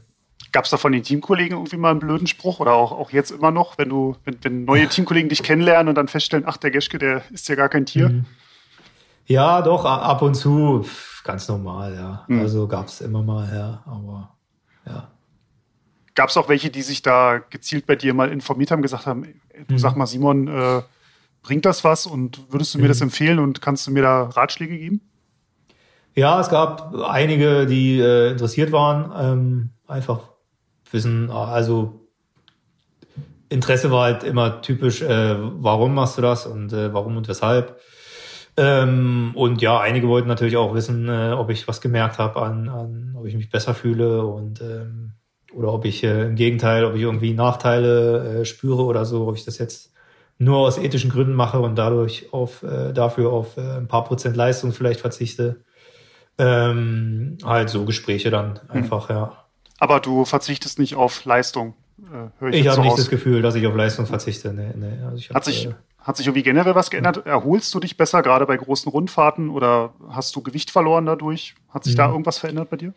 [0.52, 3.30] Gab es da von den Teamkollegen irgendwie mal einen blöden Spruch oder auch, auch jetzt
[3.30, 6.72] immer noch, wenn du, wenn, wenn neue Teamkollegen dich kennenlernen und dann feststellen, ach, der
[6.72, 8.10] Geschke, der ist ja gar kein Tier?
[8.10, 8.26] Mhm.
[9.28, 10.84] Ja, doch, ab und zu
[11.24, 12.26] ganz normal, ja.
[12.28, 12.42] Mhm.
[12.42, 14.36] Also gab es immer mal, ja, aber
[14.86, 15.12] ja.
[16.20, 19.24] Gab es auch welche, die sich da gezielt bei dir mal informiert haben, gesagt haben,
[19.70, 19.80] du mhm.
[19.80, 20.82] sag mal, Simon, äh,
[21.42, 22.88] bringt das was und würdest du mir mhm.
[22.90, 25.00] das empfehlen und kannst du mir da Ratschläge geben?
[26.16, 30.20] Ja, es gab einige, die äh, interessiert waren, ähm, einfach
[30.92, 32.02] wissen, also
[33.48, 37.80] Interesse war halt immer typisch, äh, warum machst du das und äh, warum und weshalb.
[38.58, 42.68] Ähm, und ja, einige wollten natürlich auch wissen, äh, ob ich was gemerkt habe an,
[42.68, 45.14] an, ob ich mich besser fühle und ähm,
[45.54, 49.36] oder ob ich äh, im Gegenteil, ob ich irgendwie Nachteile äh, spüre oder so, ob
[49.36, 49.92] ich das jetzt
[50.38, 54.36] nur aus ethischen Gründen mache und dadurch auf äh, dafür auf äh, ein paar Prozent
[54.36, 55.62] Leistung vielleicht verzichte.
[56.38, 58.72] Ähm, halt so Gespräche dann mhm.
[58.72, 59.16] einfach, mhm.
[59.16, 59.46] ja.
[59.80, 61.74] Aber du verzichtest nicht auf Leistung.
[62.42, 64.54] Äh, ich ich habe nicht das Gefühl, dass ich auf Leistung verzichte.
[64.54, 65.04] Nee, nee.
[65.06, 67.26] Also hab, hat, sich, äh, hat sich irgendwie generell was geändert?
[67.26, 71.56] Erholst du dich besser, gerade bei großen Rundfahrten, oder hast du Gewicht verloren dadurch?
[71.70, 71.98] Hat sich mhm.
[71.98, 72.94] da irgendwas verändert bei dir?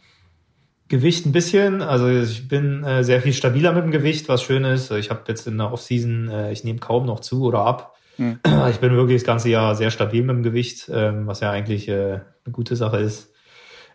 [0.93, 1.81] Gewicht ein bisschen.
[1.81, 4.91] Also ich bin äh, sehr viel stabiler mit dem Gewicht, was schön ist.
[4.91, 7.97] Ich habe jetzt in der Offseason, äh, ich nehme kaum noch zu oder ab.
[8.19, 8.41] Mhm.
[8.69, 11.89] Ich bin wirklich das ganze Jahr sehr stabil mit dem Gewicht, ähm, was ja eigentlich
[11.89, 13.33] äh, eine gute Sache ist.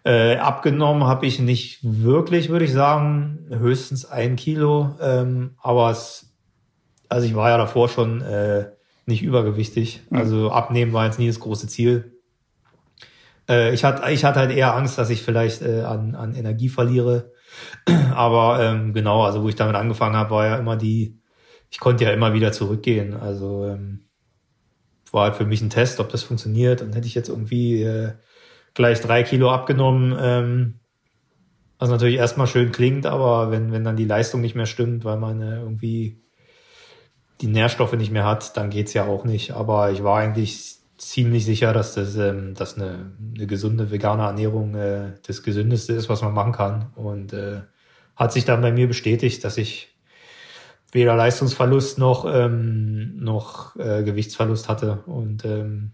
[0.03, 4.95] Äh, abgenommen habe ich nicht wirklich, würde ich sagen, höchstens ein Kilo.
[4.99, 6.33] Ähm, aber es,
[7.09, 8.71] also ich war ja davor schon äh,
[9.05, 10.01] nicht übergewichtig.
[10.09, 10.17] Mhm.
[10.17, 12.16] Also abnehmen war jetzt nie das große Ziel.
[13.49, 16.69] Äh, ich hatte, ich hatte halt eher Angst, dass ich vielleicht äh, an, an Energie
[16.69, 17.31] verliere.
[18.13, 21.19] aber ähm, genau, also wo ich damit angefangen habe, war ja immer die,
[21.69, 23.13] ich konnte ja immer wieder zurückgehen.
[23.13, 24.07] Also ähm,
[25.11, 26.81] war halt für mich ein Test, ob das funktioniert.
[26.81, 28.13] Und hätte ich jetzt irgendwie äh,
[28.73, 30.17] gleich drei Kilo abgenommen.
[30.19, 30.79] Ähm,
[31.79, 35.17] was natürlich erstmal schön klingt, aber wenn, wenn dann die Leistung nicht mehr stimmt, weil
[35.17, 36.23] man äh, irgendwie
[37.41, 39.51] die Nährstoffe nicht mehr hat, dann geht's ja auch nicht.
[39.51, 44.75] Aber ich war eigentlich ziemlich sicher, dass das, ähm, dass eine, eine gesunde vegane Ernährung
[44.75, 46.91] äh, das Gesündeste ist, was man machen kann.
[46.95, 47.61] Und äh,
[48.15, 49.95] hat sich dann bei mir bestätigt, dass ich
[50.91, 55.03] weder Leistungsverlust noch, ähm, noch äh, Gewichtsverlust hatte.
[55.05, 55.91] Und ähm,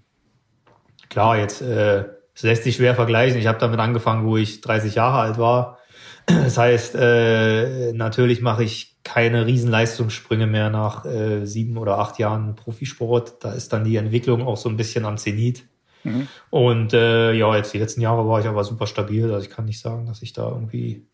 [1.10, 3.40] klar, jetzt äh, es lässt sich schwer vergleichen.
[3.40, 5.78] Ich habe damit angefangen, wo ich 30 Jahre alt war.
[6.26, 12.56] Das heißt, äh, natürlich mache ich keine Riesenleistungssprünge mehr nach äh, sieben oder acht Jahren
[12.56, 13.44] Profisport.
[13.44, 15.66] Da ist dann die Entwicklung auch so ein bisschen am Zenit.
[16.04, 16.28] Mhm.
[16.50, 19.32] Und äh, ja, jetzt die letzten Jahre war ich aber super stabil.
[19.32, 21.06] Also ich kann nicht sagen, dass ich da irgendwie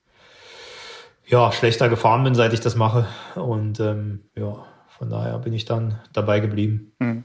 [1.25, 3.07] ja schlechter gefahren bin, seit ich das mache.
[3.35, 4.65] Und ähm, ja,
[4.97, 6.91] von daher bin ich dann dabei geblieben.
[6.99, 7.23] Mhm.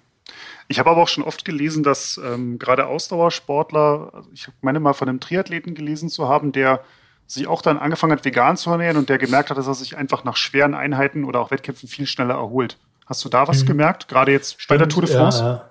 [0.69, 4.95] Ich habe aber auch schon oft gelesen, dass ähm, gerade Ausdauersportler, also ich meine mal
[4.95, 6.83] von einem Triathleten gelesen zu haben, der
[7.27, 9.97] sich auch dann angefangen hat, vegan zu ernähren und der gemerkt hat, dass er sich
[9.97, 12.79] einfach nach schweren Einheiten oder auch Wettkämpfen viel schneller erholt.
[13.07, 13.67] Hast du da was mhm.
[13.67, 14.09] gemerkt?
[14.09, 15.41] Gerade jetzt Stimmt, bei der Tour de France?
[15.41, 15.71] Ja, ja.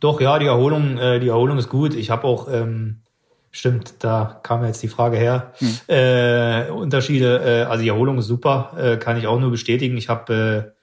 [0.00, 1.94] Doch, ja, die Erholung, äh, die Erholung ist gut.
[1.94, 3.00] Ich habe auch, ähm,
[3.50, 5.52] stimmt, da kam jetzt die Frage her.
[5.60, 5.78] Mhm.
[5.86, 9.96] Äh, Unterschiede, äh, also die Erholung ist super, äh, kann ich auch nur bestätigen.
[9.96, 10.76] Ich habe äh,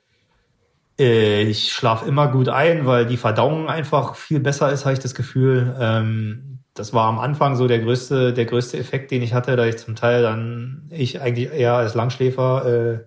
[1.00, 5.00] äh, ich schlafe immer gut ein, weil die Verdauung einfach viel besser ist, habe ich
[5.00, 5.76] das Gefühl.
[5.80, 9.66] Ähm, das war am Anfang so der größte, der größte Effekt, den ich hatte, da
[9.66, 13.00] ich zum Teil dann, ich eigentlich eher als Langschläfer, äh,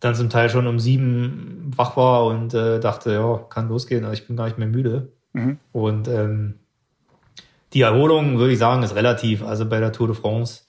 [0.00, 4.12] dann zum Teil schon um sieben wach war und äh, dachte, ja, kann losgehen, aber
[4.12, 5.12] ich bin gar nicht mehr müde.
[5.32, 5.58] Mhm.
[5.70, 6.58] Und ähm,
[7.72, 9.42] die Erholung, würde ich sagen, ist relativ.
[9.42, 10.64] Also bei der Tour de France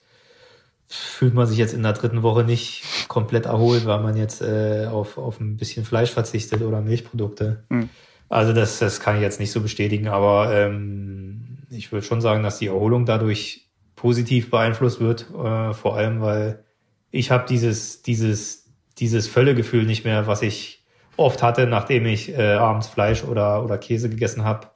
[0.86, 4.86] fühlt man sich jetzt in der dritten Woche nicht komplett erholt, weil man jetzt äh,
[4.86, 7.64] auf, auf ein bisschen Fleisch verzichtet oder Milchprodukte.
[7.68, 7.90] Mhm.
[8.28, 12.42] Also das, das kann ich jetzt nicht so bestätigen, aber ähm, ich würde schon sagen,
[12.42, 16.64] dass die Erholung dadurch positiv beeinflusst wird, äh, vor allem weil
[17.10, 20.84] ich habe dieses, dieses, dieses Völlegefühl nicht mehr, was ich
[21.16, 24.68] oft hatte, nachdem ich äh, abends Fleisch oder, oder Käse gegessen habe.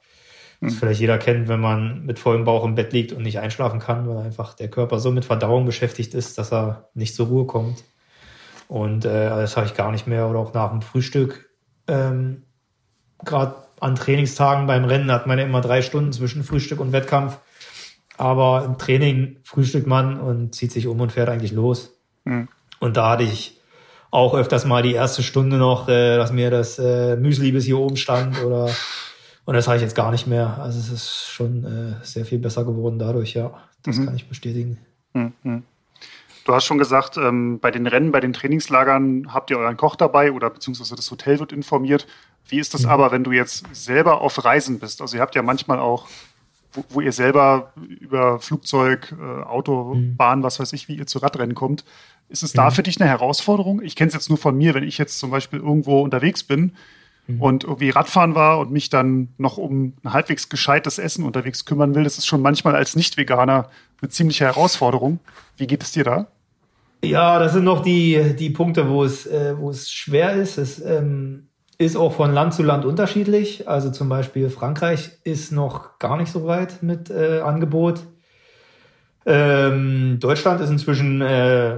[0.61, 0.77] Das mhm.
[0.77, 4.07] vielleicht jeder kennt, wenn man mit vollem Bauch im Bett liegt und nicht einschlafen kann,
[4.07, 7.83] weil einfach der Körper so mit Verdauung beschäftigt ist, dass er nicht zur Ruhe kommt.
[8.67, 10.29] Und äh, das habe ich gar nicht mehr.
[10.29, 11.49] Oder auch nach dem Frühstück.
[11.87, 12.43] Ähm,
[13.23, 17.39] Gerade an Trainingstagen beim Rennen hat man ja immer drei Stunden zwischen Frühstück und Wettkampf.
[18.17, 21.97] Aber im Training frühstückt man und zieht sich um und fährt eigentlich los.
[22.25, 22.49] Mhm.
[22.79, 23.59] Und da hatte ich
[24.11, 27.77] auch öfters mal die erste Stunde noch, äh, dass mir das äh, Müsli bis hier
[27.77, 28.69] oben stand oder
[29.45, 30.59] und das habe ich jetzt gar nicht mehr.
[30.59, 33.51] Also es ist schon äh, sehr viel besser geworden dadurch, ja.
[33.83, 34.05] Das mhm.
[34.05, 34.77] kann ich bestätigen.
[35.13, 35.63] Mhm.
[36.49, 39.95] Du hast schon gesagt, ähm, bei den Rennen, bei den Trainingslagern habt ihr euren Koch
[39.95, 42.07] dabei oder beziehungsweise das Hotel wird informiert.
[42.47, 42.89] Wie ist das mhm.
[42.89, 44.99] aber, wenn du jetzt selber auf Reisen bist?
[44.99, 46.07] Also ihr habt ja manchmal auch,
[46.73, 50.43] wo, wo ihr selber über Flugzeug, äh, Autobahn, mhm.
[50.43, 51.85] was weiß ich, wie ihr zu Radrennen kommt.
[52.29, 52.73] Ist es da mhm.
[52.73, 53.83] für dich eine Herausforderung?
[53.83, 56.73] Ich kenne es jetzt nur von mir, wenn ich jetzt zum Beispiel irgendwo unterwegs bin
[57.27, 57.43] mhm.
[57.43, 61.93] und irgendwie Radfahren war und mich dann noch um ein halbwegs gescheites Essen unterwegs kümmern
[61.93, 62.05] will.
[62.05, 63.69] Das ist schon manchmal als Nicht-Veganer
[64.01, 65.19] eine ziemliche Herausforderung.
[65.55, 66.27] Wie geht es dir da?
[67.03, 70.57] Ja, das sind noch die, die Punkte, wo es, äh, wo es schwer ist.
[70.57, 73.69] Es ähm, ist auch von Land zu Land unterschiedlich.
[73.69, 78.01] Also zum Beispiel Frankreich ist noch gar nicht so weit mit äh, Angebot.
[79.25, 81.77] Ähm, Deutschland ist inzwischen äh,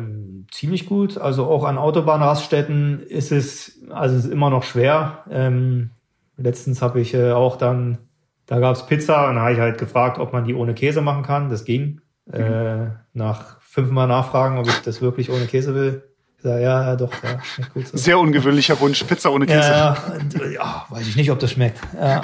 [0.52, 1.20] ziemlich gut.
[1.20, 5.24] Also auch an Autobahnraststätten ist es, also es ist immer noch schwer.
[5.30, 5.92] Ähm,
[6.38, 8.00] letztens habe ich äh, auch dann,
[8.48, 11.02] da gab es Pizza und da habe ich halt gefragt, ob man die ohne Käse
[11.02, 11.50] machen kann.
[11.50, 12.02] Das ging.
[12.34, 12.40] Mhm.
[12.40, 16.04] Äh, nach fünfmal nachfragen, ob ich das wirklich ohne Käse will.
[16.38, 17.98] Ich sage, ja, ja, doch, ja, schmeckt gut so.
[17.98, 19.70] Sehr ungewöhnlicher Wunsch, Pizza ohne Käse.
[19.70, 19.98] Ja,
[20.40, 21.80] ja, ja weiß ich nicht, ob das schmeckt.
[21.96, 22.22] Ja.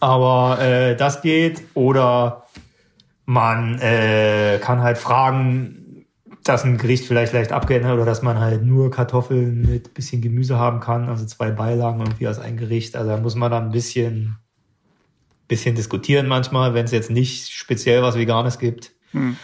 [0.00, 1.62] Aber äh, das geht.
[1.74, 2.46] Oder
[3.26, 6.06] man äh, kann halt fragen,
[6.44, 10.58] dass ein Gericht vielleicht leicht abgeändert oder dass man halt nur Kartoffeln mit bisschen Gemüse
[10.58, 12.96] haben kann, also zwei Beilagen irgendwie als ein Gericht.
[12.96, 14.36] Also da muss man dann ein bisschen,
[15.48, 18.92] bisschen diskutieren manchmal, wenn es jetzt nicht speziell was Veganes gibt.
[19.12, 19.36] Hm.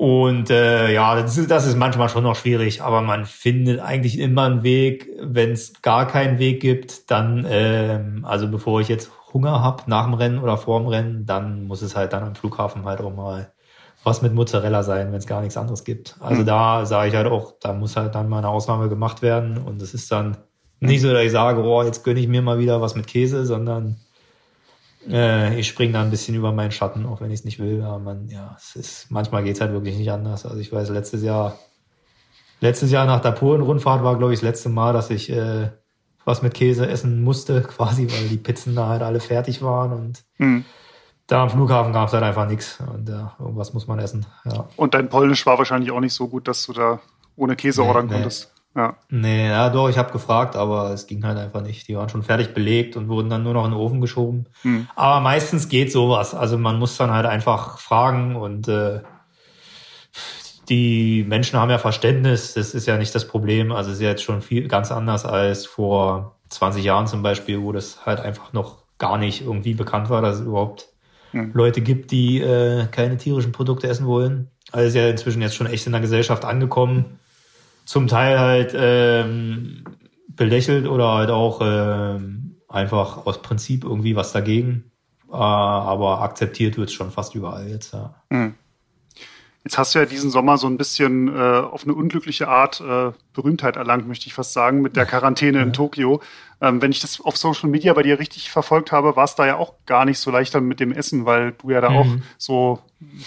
[0.00, 4.18] Und äh, ja, das ist, das ist manchmal schon noch schwierig, aber man findet eigentlich
[4.18, 5.10] immer einen Weg.
[5.20, 10.04] Wenn es gar keinen Weg gibt, dann, ähm, also bevor ich jetzt Hunger habe nach
[10.06, 13.14] dem Rennen oder vor dem Rennen, dann muss es halt dann am Flughafen halt auch
[13.14, 13.52] mal
[14.02, 16.16] was mit Mozzarella sein, wenn es gar nichts anderes gibt.
[16.20, 16.46] Also mhm.
[16.46, 19.58] da sage ich halt auch, da muss halt dann mal eine Ausnahme gemacht werden.
[19.58, 20.38] Und es ist dann
[20.80, 23.44] nicht so, dass ich sage, oh, jetzt gönne ich mir mal wieder was mit Käse,
[23.44, 23.96] sondern
[25.08, 27.82] äh, ich springe da ein bisschen über meinen Schatten, auch wenn ich es nicht will.
[27.82, 30.44] Aber man, ja, es ist, manchmal geht's halt wirklich nicht anders.
[30.44, 31.58] Also ich weiß, letztes Jahr,
[32.60, 35.70] letztes Jahr nach der Polen-Rundfahrt war, glaube ich, das letzte Mal, dass ich äh,
[36.24, 40.24] was mit Käse essen musste, quasi, weil die Pizzen da halt alle fertig waren und
[40.38, 40.64] mhm
[41.30, 44.26] da am Flughafen gab es halt einfach nichts und ja, irgendwas muss man essen.
[44.44, 44.66] Ja.
[44.76, 47.00] Und dein Polnisch war wahrscheinlich auch nicht so gut, dass du da
[47.36, 48.14] ohne Käse nee, ordern nee.
[48.14, 48.49] konntest.
[48.76, 48.96] Ja.
[49.08, 51.88] Nee, ja doch, ich habe gefragt, aber es ging halt einfach nicht.
[51.88, 54.46] Die waren schon fertig belegt und wurden dann nur noch in den Ofen geschoben.
[54.62, 54.86] Hm.
[54.94, 56.34] Aber meistens geht sowas.
[56.34, 59.00] Also man muss dann halt einfach fragen und äh,
[60.68, 63.72] die Menschen haben ja Verständnis, das ist ja nicht das Problem.
[63.72, 67.60] Also es ist ja jetzt schon viel ganz anders als vor 20 Jahren zum Beispiel,
[67.60, 70.88] wo das halt einfach noch gar nicht irgendwie bekannt war, dass es überhaupt
[71.32, 71.50] mhm.
[71.54, 74.48] Leute gibt, die äh, keine tierischen Produkte essen wollen.
[74.70, 77.18] Also ist ja inzwischen jetzt schon echt in der Gesellschaft angekommen.
[77.90, 79.82] Zum Teil halt ähm,
[80.28, 84.92] belächelt oder halt auch ähm, einfach aus Prinzip irgendwie was dagegen.
[85.28, 88.14] Äh, aber akzeptiert wird es schon fast überall jetzt, ja.
[88.28, 88.54] Mhm.
[89.64, 93.10] Jetzt hast du ja diesen Sommer so ein bisschen äh, auf eine unglückliche Art äh,
[93.32, 95.64] Berühmtheit erlangt, möchte ich fast sagen, mit der Quarantäne ja.
[95.64, 96.22] in Tokio.
[96.60, 99.46] Ähm, wenn ich das auf Social Media bei dir richtig verfolgt habe, war es da
[99.48, 101.96] ja auch gar nicht so leicht dann mit dem Essen, weil du ja da mhm.
[101.96, 102.06] auch
[102.38, 102.78] so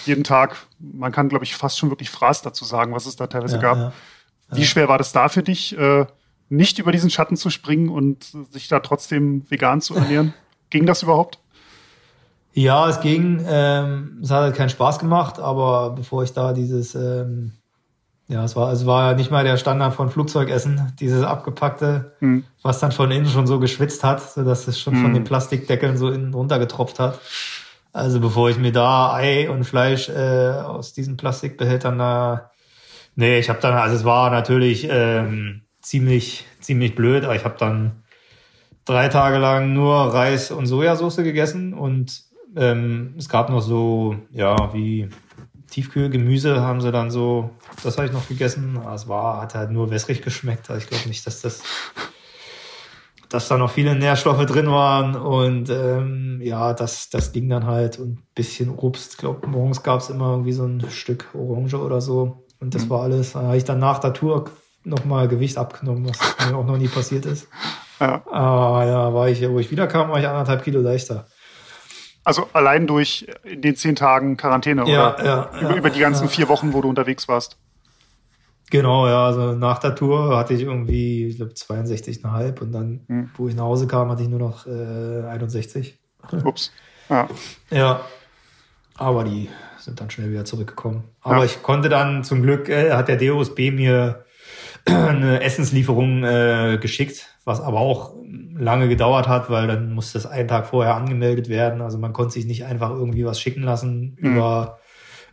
[0.06, 3.26] jeden Tag, man kann glaube ich fast schon wirklich Fraß dazu sagen, was es da
[3.26, 3.76] teilweise ja, gab.
[3.76, 3.92] Ja.
[4.56, 6.06] Wie schwer war das da für dich, äh,
[6.48, 10.34] nicht über diesen Schatten zu springen und sich da trotzdem vegan zu ernähren?
[10.70, 11.38] ging das überhaupt?
[12.52, 13.44] Ja, es ging.
[13.48, 17.52] Ähm, es hat halt keinen Spaß gemacht, aber bevor ich da dieses, ähm,
[18.28, 22.44] ja, es war, es war nicht mal der Standard von Flugzeugessen, dieses abgepackte, hm.
[22.62, 25.02] was dann von innen schon so geschwitzt hat, so dass es schon hm.
[25.02, 27.20] von den Plastikdeckeln so innen runtergetropft hat.
[27.92, 32.50] Also bevor ich mir da Ei und Fleisch äh, aus diesen Plastikbehältern da,
[33.16, 37.56] nee, ich habe dann, also es war natürlich ähm, ziemlich, ziemlich blöd, aber ich habe
[37.58, 38.02] dann
[38.84, 42.22] drei Tage lang nur Reis und Sojasauce gegessen und
[42.56, 45.08] ähm, es gab noch so, ja, wie
[45.74, 47.50] Tiefkühlgemüse haben sie dann so,
[47.82, 48.78] das habe ich noch gegessen.
[48.94, 50.70] Es war, hat halt nur wässrig geschmeckt.
[50.70, 51.64] Also ich glaube nicht, dass das,
[53.28, 55.16] dass da noch viele Nährstoffe drin waren.
[55.16, 57.98] Und ähm, ja, das, das ging dann halt.
[57.98, 59.18] Und bisschen Obst.
[59.18, 62.43] Glaube, morgens gab es immer irgendwie so ein Stück Orange oder so.
[62.64, 62.90] Und das mhm.
[62.90, 63.34] war alles.
[63.34, 64.46] Da habe ich dann nach der Tour
[64.84, 67.46] nochmal Gewicht abgenommen, was mir auch noch nie passiert ist.
[68.00, 68.22] Ja.
[68.26, 71.26] Aber ja, war ich, wo ich wiederkam, war ich anderthalb Kilo leichter.
[72.24, 76.00] Also allein durch in den zehn Tagen Quarantäne ja, oder ja, über, ja, über die
[76.00, 77.58] ganzen vier Wochen, wo du unterwegs warst.
[78.70, 83.30] Genau, ja, also nach der Tour hatte ich irgendwie, ich glaube, 62,5 und dann, hm.
[83.36, 85.98] wo ich nach Hause kam, hatte ich nur noch äh, 61.
[86.44, 86.72] Ups.
[87.10, 87.28] Ja.
[87.70, 88.00] Ja.
[88.96, 89.50] Aber die
[89.84, 91.04] sind dann schnell wieder zurückgekommen.
[91.20, 91.44] Aber ja.
[91.44, 94.24] ich konnte dann zum Glück, äh, hat der DOSB mir
[94.86, 98.14] eine Essenslieferung äh, geschickt, was aber auch
[98.56, 101.80] lange gedauert hat, weil dann musste das einen Tag vorher angemeldet werden.
[101.80, 104.32] Also man konnte sich nicht einfach irgendwie was schicken lassen mhm.
[104.32, 104.78] über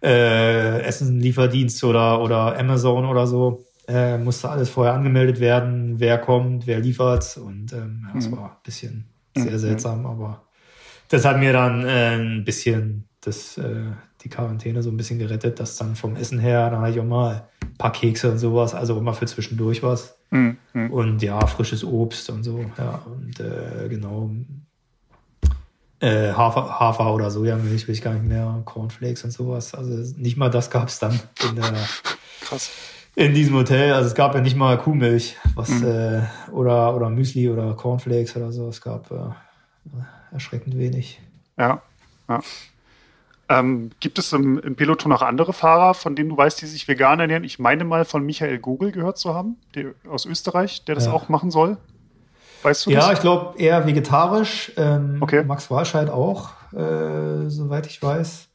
[0.04, 3.66] äh, Essenslieferdienst oder, oder Amazon oder so.
[3.88, 7.38] Äh, musste alles vorher angemeldet werden, wer kommt, wer liefert.
[7.38, 8.38] Und ähm, ja, das mhm.
[8.38, 9.58] war ein bisschen sehr mhm.
[9.58, 10.44] seltsam, aber
[11.10, 15.60] das hat mir dann äh, ein bisschen das, äh, die Quarantäne so ein bisschen gerettet,
[15.60, 18.74] dass dann vom Essen her, dann hatte ich auch mal ein paar Kekse und sowas,
[18.74, 20.18] also immer für zwischendurch was.
[20.32, 20.58] Mhm.
[20.90, 23.02] Und ja, frisches Obst und so, ja.
[23.06, 24.32] Und äh, genau.
[26.00, 29.76] Äh, Hafer, Hafer oder Sojamilch will ich gar nicht mehr, Cornflakes und sowas.
[29.76, 31.74] Also nicht mal das gab es dann in der
[32.42, 32.72] Krass.
[33.16, 35.86] In diesem Hotel, also es gab ja nicht mal Kuhmilch, was mhm.
[35.86, 38.70] äh, oder oder Müsli oder Cornflakes oder so.
[38.70, 41.22] Es gab äh, erschreckend wenig.
[41.58, 41.82] Ja,
[42.30, 42.40] ja.
[43.52, 46.88] Ähm, gibt es im, im, Peloton noch andere Fahrer, von denen du weißt, die sich
[46.88, 47.44] vegan ernähren?
[47.44, 51.12] Ich meine mal von Michael Gogel gehört zu haben, der, aus Österreich, der das ja.
[51.12, 51.78] auch machen soll.
[52.64, 53.08] Weißt du ja, das?
[53.08, 54.72] Ja, ich glaube eher vegetarisch.
[54.78, 55.44] Ähm, okay.
[55.44, 58.48] Max Walscheid auch, äh, soweit ich weiß.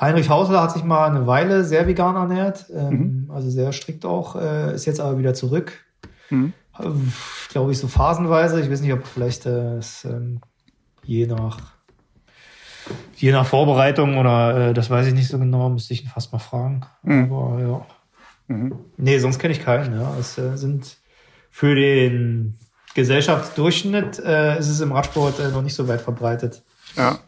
[0.00, 3.30] Heinrich Hausler hat sich mal eine Weile sehr vegan ernährt, ähm, mhm.
[3.32, 5.72] also sehr strikt auch, äh, ist jetzt aber wieder zurück.
[6.30, 6.52] Mhm.
[7.48, 8.60] Glaube ich so phasenweise.
[8.60, 10.40] Ich weiß nicht, ob vielleicht äh, es, ähm,
[11.02, 11.77] je nach
[13.16, 16.32] Je nach Vorbereitung oder äh, das weiß ich nicht so genau, müsste ich ihn fast
[16.32, 16.82] mal fragen.
[17.02, 17.32] Mhm.
[17.32, 17.86] Aber ja.
[18.48, 18.74] Mhm.
[18.96, 19.98] Nee, sonst kenne ich keinen.
[19.98, 20.16] Ja.
[20.18, 20.96] Es äh, sind
[21.50, 22.58] für den
[22.94, 26.62] Gesellschaftsdurchschnitt äh, ist es im Radsport äh, noch nicht so weit verbreitet.
[26.96, 27.18] Ja.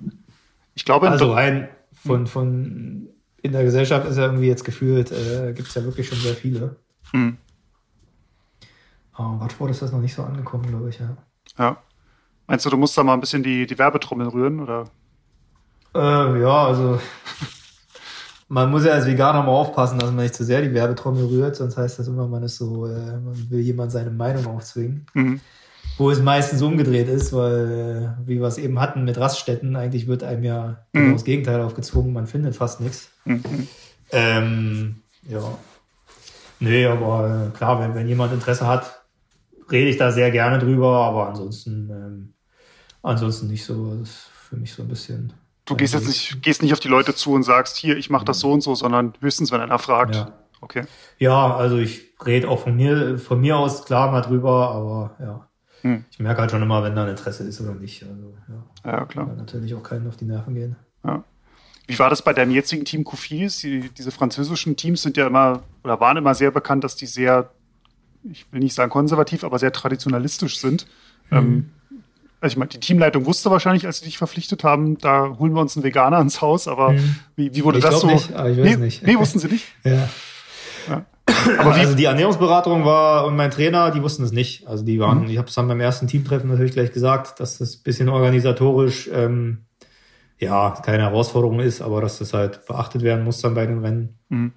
[0.75, 3.09] Ich glaube, also rein von, von
[3.43, 6.35] in der Gesellschaft ist ja irgendwie jetzt gefühlt, äh, gibt es ja wirklich schon sehr
[6.35, 6.77] viele.
[7.13, 7.37] Mhm.
[9.13, 11.17] Aber Radsport ist das noch nicht so angekommen, glaube ich, ja.
[11.59, 11.83] Ja.
[12.47, 14.91] Meinst du, du musst da mal ein bisschen die, die Werbetrommel rühren, oder?
[15.95, 17.01] Äh, ja, also
[18.49, 21.57] man muss ja als Veganer mal aufpassen, dass man nicht zu sehr die Werbetrommel rührt,
[21.57, 25.07] sonst heißt das immer, man ist so, äh, man will jemand seine Meinung aufzwingen.
[25.15, 25.41] Mhm.
[25.99, 30.07] Wo es meistens umgedreht ist, weil, äh, wie wir es eben hatten mit Raststätten, eigentlich
[30.07, 31.01] wird einem ja mhm.
[31.01, 33.11] genau das Gegenteil aufgezwungen, man findet fast nichts.
[33.25, 33.69] Mhm.
[34.13, 34.97] Ähm,
[35.29, 35.43] ja.
[36.59, 39.03] Nee, aber äh, klar, wenn, wenn jemand Interesse hat,
[39.71, 42.35] rede ich da sehr gerne drüber, aber ansonsten, ähm,
[43.03, 43.95] ansonsten nicht so.
[43.95, 45.33] Das ist für mich so ein bisschen
[45.71, 48.25] Du gehst jetzt nicht, gehst nicht auf die Leute zu und sagst, hier, ich mache
[48.25, 50.17] das so und so, sondern höchstens, wenn einer fragt.
[50.17, 50.33] Ja.
[50.61, 50.83] Okay.
[51.19, 55.49] Ja, also ich rede auch von mir, von mir aus klar mal drüber, aber ja.
[55.83, 56.05] Hm.
[56.11, 58.03] Ich merke halt schon immer, wenn da ein Interesse ist oder nicht.
[58.03, 58.91] Also, ja.
[58.91, 59.27] ja, klar.
[59.27, 60.77] Kann natürlich auch keinen auf die Nerven gehen.
[61.05, 61.25] Ja.
[61.87, 63.59] Wie war das bei deinem jetzigen Team Kofis?
[63.59, 67.51] Die, diese französischen Teams sind ja immer oder waren immer sehr bekannt, dass die sehr,
[68.25, 70.87] ich will nicht sagen konservativ, aber sehr traditionalistisch sind.
[71.31, 71.37] Mhm.
[71.37, 71.71] Ähm,
[72.41, 75.61] also ich meine, die Teamleitung wusste wahrscheinlich, als sie dich verpflichtet haben, da holen wir
[75.61, 77.17] uns einen Veganer ins Haus, aber mhm.
[77.37, 78.07] wie, wie wurde ich das so?
[78.07, 79.07] Nicht, aber ich weiß nee, nicht.
[79.07, 79.67] nee, wussten sie nicht?
[79.85, 80.09] ja.
[80.89, 81.05] ja.
[81.59, 81.73] Aber?
[81.73, 84.67] Also die Ernährungsberatung war und mein Trainer, die wussten es nicht.
[84.67, 85.31] Also die waren, mhm.
[85.31, 89.59] ich habe es dann beim ersten Teamtreffen natürlich gleich gesagt, dass das bisschen organisatorisch ähm,
[90.39, 94.19] ja keine Herausforderung ist, aber dass das halt beachtet werden muss dann bei den Rennen.
[94.31, 94.53] Mhm.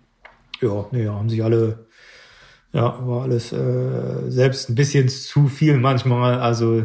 [0.61, 1.85] Ja, nee, haben sich alle,
[2.71, 6.39] ja, war alles äh, selbst ein bisschen zu viel manchmal.
[6.39, 6.83] Also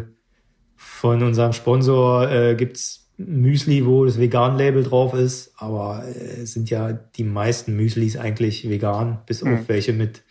[0.78, 6.92] von unserem Sponsor äh, gibt's Müsli, wo das Vegan-Label drauf ist, aber äh, sind ja
[6.92, 9.54] die meisten Müslis eigentlich vegan, bis mhm.
[9.54, 10.22] auf welche mit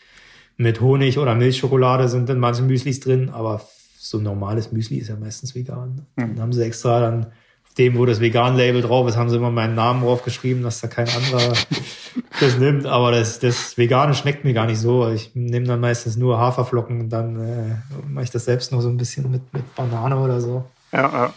[0.57, 3.61] mit Honig oder Milchschokolade sind in manchen Müslis drin, aber
[3.97, 6.07] so normales Müsli ist ja meistens vegan.
[6.15, 6.35] Mhm.
[6.35, 9.51] Dann haben sie extra dann auf dem, wo das Vegan-Label drauf ist, haben sie immer
[9.51, 11.53] meinen Namen drauf geschrieben, dass da kein anderer
[12.39, 12.85] das nimmt.
[12.85, 15.09] Aber das, das Vegane schmeckt mir gar nicht so.
[15.09, 17.75] Ich nehme dann meistens nur Haferflocken und dann äh,
[18.07, 20.65] mache ich das selbst noch so ein bisschen mit, mit Banane oder so.
[20.91, 21.33] Ja, ja.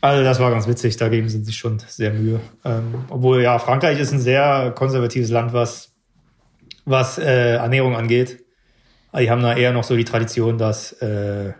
[0.00, 2.40] Also das war ganz witzig, da geben sie sich schon sehr Mühe.
[2.64, 5.92] Ähm, obwohl ja, Frankreich ist ein sehr konservatives Land, was,
[6.84, 8.44] was äh, Ernährung angeht.
[9.18, 11.52] Die haben da eher noch so die Tradition, dass äh,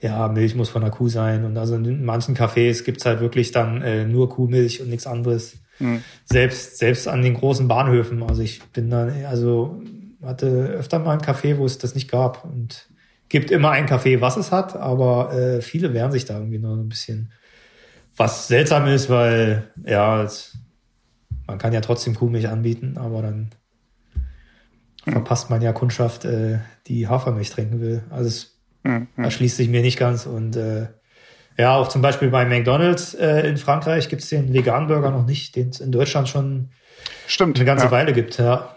[0.00, 1.44] ja, Milch muss von der Kuh sein.
[1.44, 5.58] Und also in manchen Cafés gibt's halt wirklich dann äh, nur Kuhmilch und nichts anderes.
[5.78, 6.02] Mhm.
[6.24, 8.22] Selbst, selbst an den großen Bahnhöfen.
[8.22, 9.82] Also ich bin da, also
[10.22, 12.44] hatte öfter mal ein Café, wo es das nicht gab.
[12.44, 12.88] Und
[13.28, 16.76] gibt immer ein Café, was es hat, aber äh, viele wehren sich da irgendwie noch
[16.76, 17.32] ein bisschen.
[18.16, 20.56] Was seltsam ist, weil, ja, es,
[21.46, 23.50] man kann ja trotzdem Kuhmilch anbieten, aber dann
[25.04, 25.12] mhm.
[25.12, 28.04] verpasst man ja Kundschaft, äh, die Hafermilch trinken will.
[28.10, 29.08] Also es mhm.
[29.16, 30.26] erschließt sich mir nicht ganz.
[30.26, 30.86] Und äh,
[31.58, 35.56] ja, auch zum Beispiel bei McDonalds äh, in Frankreich gibt's den Vegan Burger noch nicht,
[35.56, 36.70] den es in Deutschland schon
[37.26, 37.90] Stimmt, eine ganze ja.
[37.90, 38.38] Weile gibt.
[38.38, 38.76] Ja.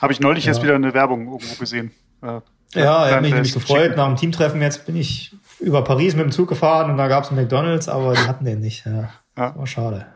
[0.00, 0.50] Habe ich neulich ja.
[0.50, 1.92] erst wieder eine Werbung irgendwo gesehen.
[2.22, 2.40] Äh,
[2.74, 3.96] ja, er hat mich nämlich gefreut.
[3.96, 7.24] Nach dem Teamtreffen jetzt bin ich über Paris mit dem Zug gefahren und da gab
[7.24, 8.86] es einen McDonalds, aber die hatten den nicht.
[8.86, 9.56] Ja, ja.
[9.56, 10.06] war schade.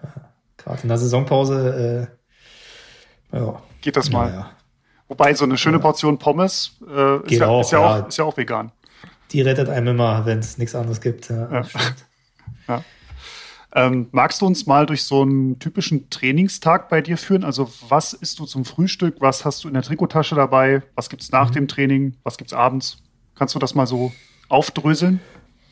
[0.56, 2.08] Gerade in der Saisonpause.
[3.32, 3.62] Äh, ja.
[3.80, 4.50] Geht das mal.
[5.08, 8.24] Wobei so eine schöne Portion Pommes äh, ist, ja, auch, ist, ja auch, ist ja
[8.24, 8.72] auch vegan.
[9.32, 11.28] Die rettet einem immer, wenn es nichts anderes gibt.
[11.30, 11.62] Ja,
[12.68, 12.84] ja.
[13.74, 17.44] Ähm, magst du uns mal durch so einen typischen Trainingstag bei dir führen?
[17.44, 19.16] Also was isst du zum Frühstück?
[19.20, 20.82] Was hast du in der Trikotasche dabei?
[20.94, 21.54] Was gibt es nach mhm.
[21.54, 22.16] dem Training?
[22.22, 23.02] Was gibt es abends?
[23.34, 24.12] Kannst du das mal so
[24.48, 25.20] aufdröseln?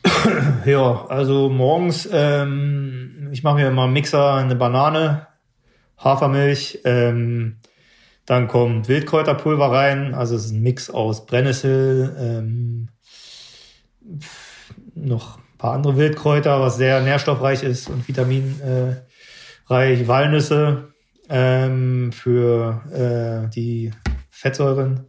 [0.65, 5.27] Ja, also morgens, ähm, ich mache mir immer einen Mixer, eine Banane,
[5.97, 7.57] Hafermilch, ähm,
[8.25, 12.89] dann kommt Wildkräuterpulver rein, also es ist ein Mix aus Brennnessel, ähm,
[14.93, 19.01] noch paar andere Wildkräuter, was sehr nährstoffreich ist und vitaminreich.
[19.69, 20.93] Walnüsse
[21.29, 22.81] ähm, für
[23.47, 23.91] äh, die
[24.29, 25.07] Fettsäuren.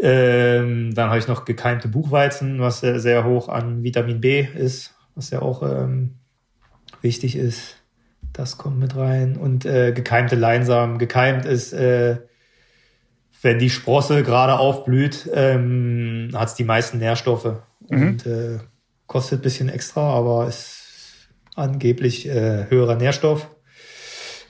[0.00, 4.94] Ähm, dann habe ich noch gekeimte Buchweizen, was sehr, sehr, hoch an Vitamin B ist,
[5.14, 6.16] was ja auch ähm,
[7.00, 7.76] wichtig ist.
[8.32, 9.36] Das kommt mit rein.
[9.36, 10.98] Und äh, gekeimte Leinsamen.
[10.98, 12.18] Gekeimt ist, äh,
[13.40, 17.62] wenn die Sprosse gerade aufblüht, ähm, hat es die meisten Nährstoffe.
[17.88, 18.08] Mhm.
[18.08, 18.58] Und äh,
[19.06, 23.48] Kostet bisschen extra, aber ist angeblich äh, höherer Nährstoff.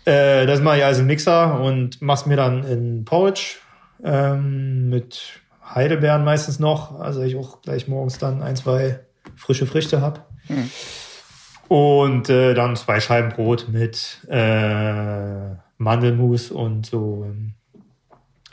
[0.04, 3.56] Äh, das mache ich also im Mixer und mach's mir dann in Porridge
[4.04, 5.40] ähm, mit
[5.74, 7.00] Heidelbeeren meistens noch.
[7.00, 9.00] Also ich auch gleich morgens dann ein, zwei
[9.34, 10.30] frische Früchte hab.
[10.48, 10.70] Mhm.
[11.66, 17.54] Und äh, dann zwei Scheiben Brot mit äh, Mandelmus und so ähm,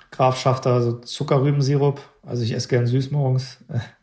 [0.09, 2.01] Grafschafter, so Zuckerrübensirup.
[2.23, 3.59] Also ich esse gern süß morgens.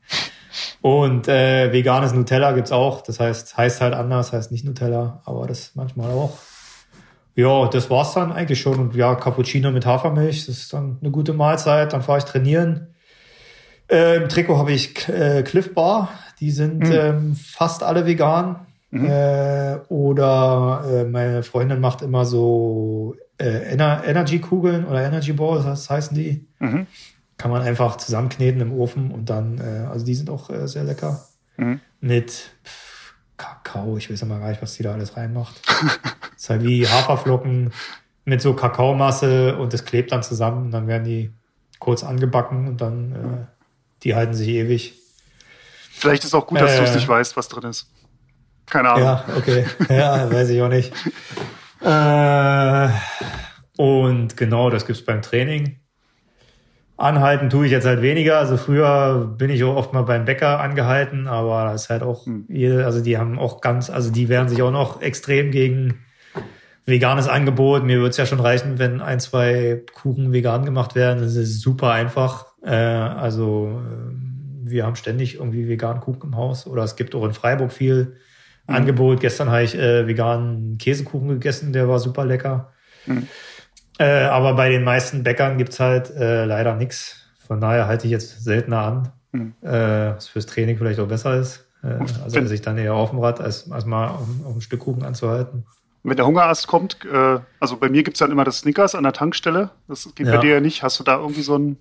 [0.80, 3.02] Und äh, veganes Nutella gibt's auch.
[3.02, 6.38] Das heißt, heißt halt anders, heißt nicht Nutella, aber das manchmal auch.
[7.34, 8.78] Ja, das war's dann eigentlich schon.
[8.78, 11.92] Und ja, Cappuccino mit Hafermilch, das ist dann eine gute Mahlzeit.
[11.92, 12.88] Dann fahre ich trainieren.
[13.90, 16.10] Äh, Im Trikot habe ich äh, Cliff Bar.
[16.40, 16.92] Die sind mhm.
[16.92, 18.66] ähm, fast alle vegan.
[18.90, 19.06] Mhm.
[19.06, 25.90] Äh, oder äh, meine Freundin macht immer so äh, Ener Energy-Kugeln oder Energy Balls, das
[25.90, 26.46] heißen die.
[26.58, 26.86] Mhm
[27.38, 30.84] kann man einfach zusammenkneten im Ofen und dann, äh, also die sind auch äh, sehr
[30.84, 31.24] lecker.
[31.56, 31.80] Mhm.
[32.00, 32.30] Mit
[32.64, 35.54] pff, Kakao, ich weiß ja mal gar nicht, was die da alles reinmacht.
[35.66, 37.72] das ist halt wie Haferflocken
[38.24, 41.32] mit so Kakaomasse und das klebt dann zusammen und dann werden die
[41.78, 43.46] kurz angebacken und dann, äh,
[44.02, 44.94] die halten sich ewig.
[45.90, 47.88] Vielleicht ist auch gut, dass äh, du es nicht weißt, was drin ist.
[48.66, 49.04] Keine Ahnung.
[49.04, 49.64] Ja, okay.
[49.88, 50.92] Ja, weiß ich auch nicht.
[51.80, 52.88] Äh,
[53.76, 55.77] und genau, das gibt's beim Training.
[56.98, 58.38] Anhalten tue ich jetzt halt weniger.
[58.38, 62.26] Also früher bin ich auch oft mal beim Bäcker angehalten, aber das ist halt auch,
[62.26, 62.46] hm.
[62.84, 66.00] also die haben auch ganz, also die wehren sich auch noch extrem gegen
[66.86, 67.84] veganes Angebot.
[67.84, 71.22] Mir würde es ja schon reichen, wenn ein, zwei Kuchen vegan gemacht werden.
[71.22, 72.46] Das ist super einfach.
[72.64, 77.24] Äh, also äh, wir haben ständig irgendwie veganen Kuchen im Haus oder es gibt auch
[77.24, 78.16] in Freiburg viel
[78.66, 78.74] mhm.
[78.74, 79.20] Angebot.
[79.20, 82.72] Gestern habe ich äh, veganen Käsekuchen gegessen, der war super lecker.
[83.06, 83.28] Mhm.
[83.98, 87.16] Äh, aber bei den meisten Bäckern gibt's halt äh, leider nichts.
[87.46, 89.54] Von daher halte ich jetzt seltener an, mhm.
[89.62, 91.66] äh, was fürs Training vielleicht auch besser ist.
[91.82, 94.80] Äh, also sich dann eher auf dem Rad, als, als mal auf, auf ein Stück
[94.80, 95.64] Kuchen anzuhalten.
[96.04, 99.12] Wenn der Hungerast kommt, äh, also bei mir gibt's dann immer das Snickers an der
[99.12, 99.70] Tankstelle.
[99.88, 100.36] Das geht ja.
[100.36, 100.82] bei dir ja nicht.
[100.82, 101.76] Hast du da irgendwie so einen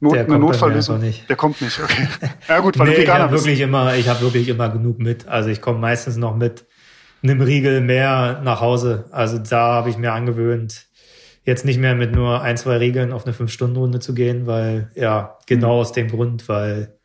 [0.00, 1.00] Not, der eine Notfalllösung?
[1.00, 1.28] Nicht.
[1.28, 2.08] Der kommt nicht, okay.
[2.48, 3.44] Ja gut, weil nee, du Veganer ich hab bist.
[3.44, 5.28] Wirklich immer, ich habe wirklich immer genug mit.
[5.28, 6.64] Also ich komme meistens noch mit
[7.22, 9.04] einem Riegel mehr nach Hause.
[9.10, 10.86] Also da habe ich mir angewöhnt,
[11.44, 15.38] jetzt nicht mehr mit nur ein, zwei Regeln auf eine Fünf-Stunden-Runde zu gehen, weil, ja,
[15.46, 15.80] genau mhm.
[15.80, 16.96] aus dem Grund, weil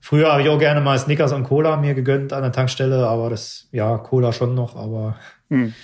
[0.00, 3.30] früher habe ich auch gerne mal Snickers und Cola mir gegönnt an der Tankstelle, aber
[3.30, 5.16] das, ja, Cola schon noch, aber
[5.48, 5.74] mhm.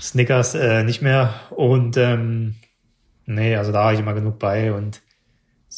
[0.00, 1.34] Snickers äh, nicht mehr.
[1.50, 2.56] Und ähm,
[3.26, 5.02] nee, also da habe ich immer genug bei und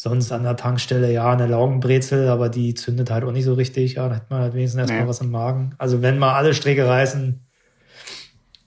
[0.00, 3.94] sonst an der Tankstelle, ja, eine Laugenbrezel, aber die zündet halt auch nicht so richtig.
[3.94, 5.08] Ja, da hat man halt wenigstens erstmal nee.
[5.08, 5.74] was im Magen.
[5.78, 7.40] Also wenn mal alle Strecke reißen,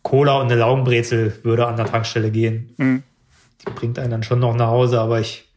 [0.02, 2.74] Cola und eine Laugenbrezel würde an der Tankstelle gehen.
[2.78, 3.04] Mhm.
[3.62, 5.48] Die bringt einen dann schon noch nach Hause, aber ich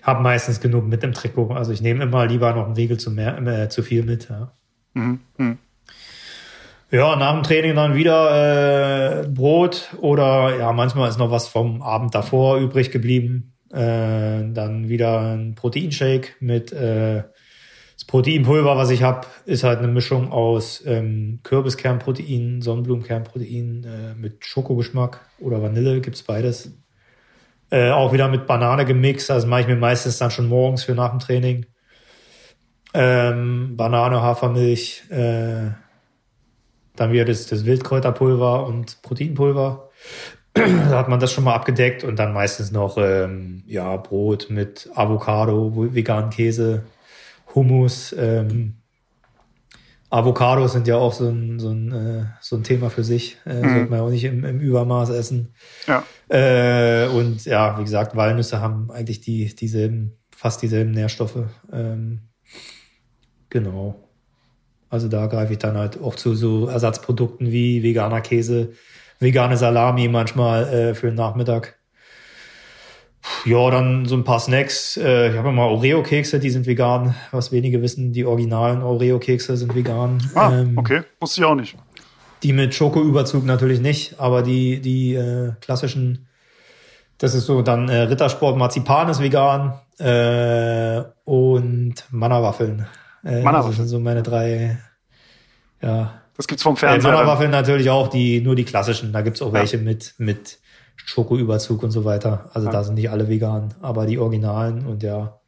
[0.00, 1.52] habe meistens genug mit im Trikot.
[1.52, 4.30] Also ich nehme immer lieber noch einen Riegel zu, mehr, äh, zu viel mit.
[4.30, 4.52] Ja.
[4.94, 5.20] Mhm.
[5.36, 5.58] Mhm.
[6.90, 11.82] Ja, nach dem Training dann wieder äh, Brot oder ja, manchmal ist noch was vom
[11.82, 13.51] Abend davor übrig geblieben.
[13.72, 17.22] Äh, dann wieder ein Proteinshake mit äh,
[18.02, 24.44] das Proteinpulver, was ich habe, ist halt eine Mischung aus ähm, Kürbiskernprotein, Sonnenblumenkernprotein äh, mit
[24.44, 26.72] Schokogeschmack oder Vanille, gibt's beides.
[27.70, 30.94] Äh, auch wieder mit Banane gemixt, also mache ich mir meistens dann schon morgens für
[30.94, 31.66] nach dem Training.
[32.92, 35.70] Ähm, Banane, Hafermilch, äh,
[36.96, 39.90] dann wieder das, das Wildkräuterpulver und Proteinpulver.
[40.54, 44.88] da hat man das schon mal abgedeckt und dann meistens noch ähm, ja Brot mit
[44.94, 46.84] Avocado, veganen Käse,
[47.54, 48.74] Hummus, ähm,
[50.12, 53.38] Avocados sind ja auch so ein, so ein, äh, so ein Thema für sich.
[53.46, 53.68] Äh, mhm.
[53.70, 55.54] Sollte man ja auch nicht im, im Übermaß essen.
[55.86, 56.04] Ja.
[56.28, 61.44] Äh, und ja, wie gesagt, Walnüsse haben eigentlich die, dieselben, fast dieselben Nährstoffe.
[61.72, 62.20] Ähm,
[63.48, 64.06] genau.
[64.90, 68.74] Also da greife ich dann halt auch zu so Ersatzprodukten wie veganer Käse,
[69.22, 71.78] vegane Salami manchmal äh, für den Nachmittag.
[73.44, 74.96] Ja, dann so ein paar Snacks.
[74.96, 77.14] Äh, ich habe mal Oreo-Kekse, die sind vegan.
[77.30, 80.18] Was wenige wissen, die originalen Oreo-Kekse sind vegan.
[80.34, 81.02] Ah, ähm, okay.
[81.20, 81.76] Wusste ich auch nicht.
[82.42, 86.26] Die mit Schokoüberzug natürlich nicht, aber die, die äh, klassischen,
[87.18, 92.86] das ist so dann äh, Rittersport Marzipan ist vegan äh, und Manna-Waffeln.
[93.24, 93.70] Äh, Manna-Waffeln.
[93.70, 94.78] Das sind so meine drei,
[95.80, 96.21] ja.
[96.42, 97.08] Das gibt's vom Fernseher.
[97.08, 99.12] Äh, Manna-Waffeln natürlich auch, die, nur die klassischen.
[99.12, 99.60] Da gibt's auch ja.
[99.60, 100.58] welche mit, mit
[100.96, 102.50] Schokoüberzug und so weiter.
[102.52, 102.72] Also ja.
[102.72, 105.40] da sind nicht alle vegan, aber die Originalen und der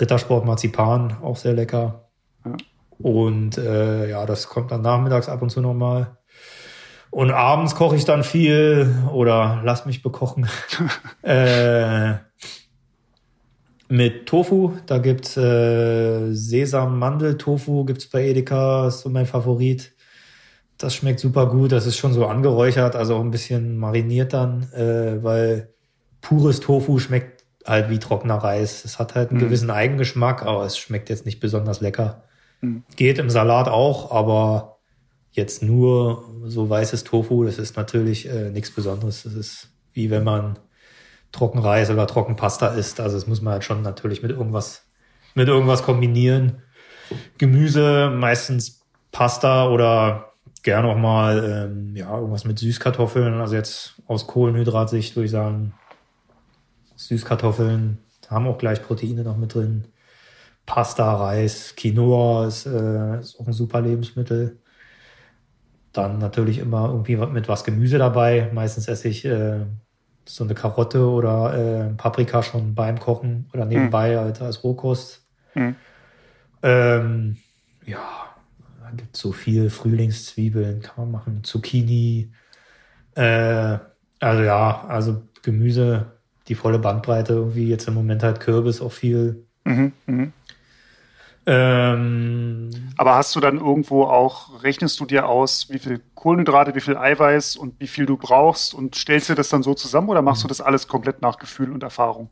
[0.00, 2.08] Rittersport Marzipan auch sehr lecker.
[2.42, 2.56] Ja.
[2.96, 6.16] Und äh, ja, das kommt dann nachmittags ab und zu nochmal.
[7.10, 10.48] Und abends koche ich dann viel oder lass mich bekochen.
[11.22, 12.14] äh,
[13.88, 19.93] mit Tofu, da gibt's äh, Sesam-Mandel-Tofu, gibt's bei Edeka, ist so mein Favorit.
[20.78, 21.72] Das schmeckt super gut.
[21.72, 25.72] Das ist schon so angeräuchert, also auch ein bisschen mariniert dann, äh, weil
[26.20, 28.84] pures Tofu schmeckt halt wie trockener Reis.
[28.84, 29.44] Es hat halt einen mhm.
[29.44, 32.24] gewissen Eigengeschmack, aber es schmeckt jetzt nicht besonders lecker.
[32.60, 32.82] Mhm.
[32.96, 34.78] Geht im Salat auch, aber
[35.32, 39.22] jetzt nur so weißes Tofu, das ist natürlich äh, nichts Besonderes.
[39.22, 40.58] Das ist wie wenn man
[41.32, 43.00] Trockenreis oder Trockenpasta isst.
[43.00, 44.86] Also das muss man halt schon natürlich mit irgendwas,
[45.34, 46.62] mit irgendwas kombinieren.
[47.38, 50.33] Gemüse, meistens Pasta oder
[50.64, 53.40] gerne auch mal ähm, ja, irgendwas mit Süßkartoffeln.
[53.40, 55.74] Also jetzt aus Kohlenhydratsicht würde ich sagen,
[56.96, 57.98] Süßkartoffeln
[58.28, 59.84] haben auch gleich Proteine noch mit drin.
[60.66, 64.58] Pasta, Reis, Quinoa ist, äh, ist auch ein super Lebensmittel.
[65.92, 68.50] Dann natürlich immer irgendwie mit was Gemüse dabei.
[68.52, 69.66] Meistens esse ich äh,
[70.24, 74.42] so eine Karotte oder äh, Paprika schon beim Kochen oder nebenbei mhm.
[74.42, 75.26] als Rohkost.
[75.54, 75.76] Mhm.
[76.62, 77.36] Ähm,
[77.84, 78.23] ja,
[78.96, 82.32] gibt so viel Frühlingszwiebeln, kann man machen, Zucchini.
[83.14, 83.78] Äh,
[84.20, 86.12] also ja, also Gemüse,
[86.48, 89.46] die volle Bandbreite, irgendwie jetzt im Moment halt Kürbis auch viel.
[89.64, 90.28] Mhm, mh.
[91.46, 96.80] ähm, Aber hast du dann irgendwo auch, rechnest du dir aus, wie viel Kohlenhydrate, wie
[96.80, 100.22] viel Eiweiß und wie viel du brauchst und stellst dir das dann so zusammen oder
[100.22, 100.48] machst mhm.
[100.48, 102.30] du das alles komplett nach Gefühl und Erfahrung?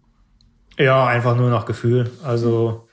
[0.79, 2.11] Ja, einfach nur nach Gefühl.
[2.25, 2.89] Also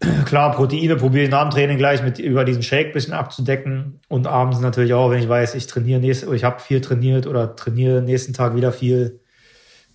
[0.26, 4.26] Klar, Proteine probiere ich nach dem Training gleich mit über diesen Shake bisschen abzudecken und
[4.26, 8.02] abends natürlich auch, wenn ich weiß, ich trainiere nächste, ich habe viel trainiert oder trainiere
[8.02, 9.20] nächsten Tag wieder viel,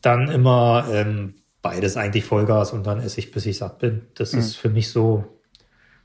[0.02, 4.08] dann immer ähm, beides eigentlich Vollgas und dann esse ich, bis ich satt bin.
[4.16, 4.40] Das mhm.
[4.40, 5.40] ist für mich so.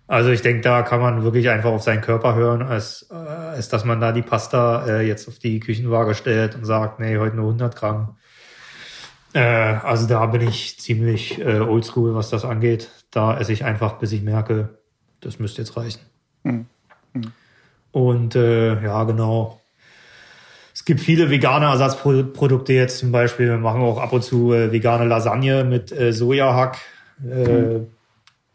[0.07, 3.69] Also ich denke, da kann man wirklich einfach auf seinen Körper hören, als, äh, als
[3.69, 7.37] dass man da die Pasta äh, jetzt auf die Küchenwaage stellt und sagt, nee, heute
[7.37, 8.17] nur 100 Gramm.
[9.33, 12.91] Äh, also da bin ich ziemlich äh, oldschool, was das angeht.
[13.11, 14.79] Da esse ich einfach, bis ich merke,
[15.21, 16.01] das müsste jetzt reichen.
[16.45, 16.67] Mhm.
[17.13, 17.33] Mhm.
[17.93, 19.61] Und äh, ja, genau.
[20.75, 23.49] Es gibt viele vegane Ersatzprodukte jetzt zum Beispiel.
[23.49, 26.79] Wir machen auch ab und zu äh, vegane Lasagne mit äh, Sojahack.
[27.19, 27.89] Mhm.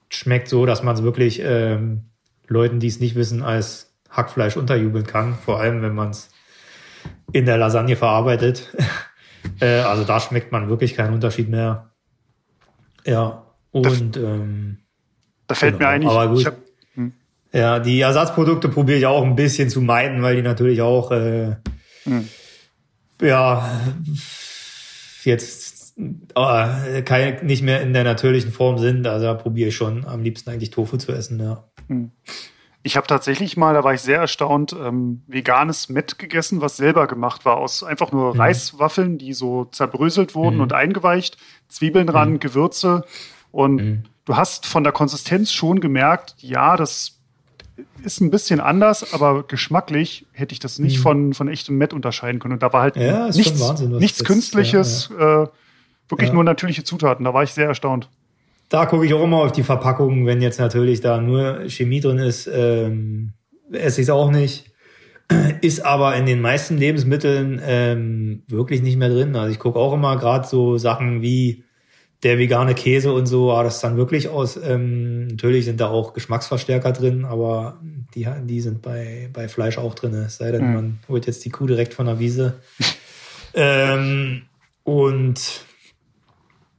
[0.10, 2.04] Schmeckt so, dass man es wirklich ähm,
[2.48, 5.34] Leuten, die es nicht wissen, als Hackfleisch unterjubeln kann.
[5.34, 6.30] Vor allem, wenn man es
[7.32, 8.74] in der Lasagne verarbeitet.
[9.60, 11.92] Äh, also da schmeckt man wirklich keinen Unterschied mehr.
[13.06, 14.78] Ja, und ähm,
[15.48, 16.46] Da fällt Genau, mir ein, aber gut.
[16.46, 16.56] hab,
[17.52, 21.58] ja, die Ersatzprodukte probiere ich auch ein bisschen zu meiden, weil die natürlich auch äh,
[22.06, 22.28] Hm.
[23.22, 23.70] ja
[25.24, 25.94] jetzt
[26.36, 29.06] äh, keine, nicht mehr in der natürlichen Form sind.
[29.08, 31.40] Also da probiere ich schon am liebsten eigentlich Tofu zu essen.
[31.40, 31.64] Ja.
[32.84, 37.08] Ich habe tatsächlich mal, da war ich sehr erstaunt, ähm, veganes Met gegessen, was selber
[37.08, 38.42] gemacht war aus einfach nur Mhm.
[38.42, 40.62] Reiswaffeln, die so zerbröselt wurden Mhm.
[40.64, 41.38] und eingeweicht,
[41.70, 43.06] Zwiebeln dran, Gewürze
[43.52, 44.04] und Mhm.
[44.26, 47.20] du hast von der Konsistenz schon gemerkt, ja, das
[48.04, 51.02] ist ein bisschen anders, aber geschmacklich hätte ich das nicht Mhm.
[51.02, 52.54] von, von echtem Met unterscheiden können.
[52.56, 55.48] Und da war halt Ja, nichts, Wahnsinn, nichts Künstliches, Äh,
[56.10, 56.34] wirklich Ja.
[56.36, 57.24] nur natürliche Zutaten.
[57.24, 58.10] Da war ich sehr erstaunt.
[58.74, 62.18] Da gucke ich auch immer auf die Verpackung, wenn jetzt natürlich da nur Chemie drin
[62.18, 63.34] ist, ähm,
[63.72, 64.72] esse ich es auch nicht.
[65.62, 69.36] Ist aber in den meisten Lebensmitteln ähm, wirklich nicht mehr drin.
[69.36, 71.66] Also ich gucke auch immer gerade so Sachen wie
[72.24, 74.58] der vegane Käse und so, ah, das ist dann wirklich aus.
[74.58, 77.80] Ähm, natürlich sind da auch Geschmacksverstärker drin, aber
[78.16, 80.16] die, die sind bei, bei Fleisch auch drin.
[80.16, 80.74] Es sei denn, Mhm.
[80.74, 82.56] man holt jetzt die Kuh direkt von der Wiese.
[83.54, 84.42] ähm,
[84.84, 85.64] und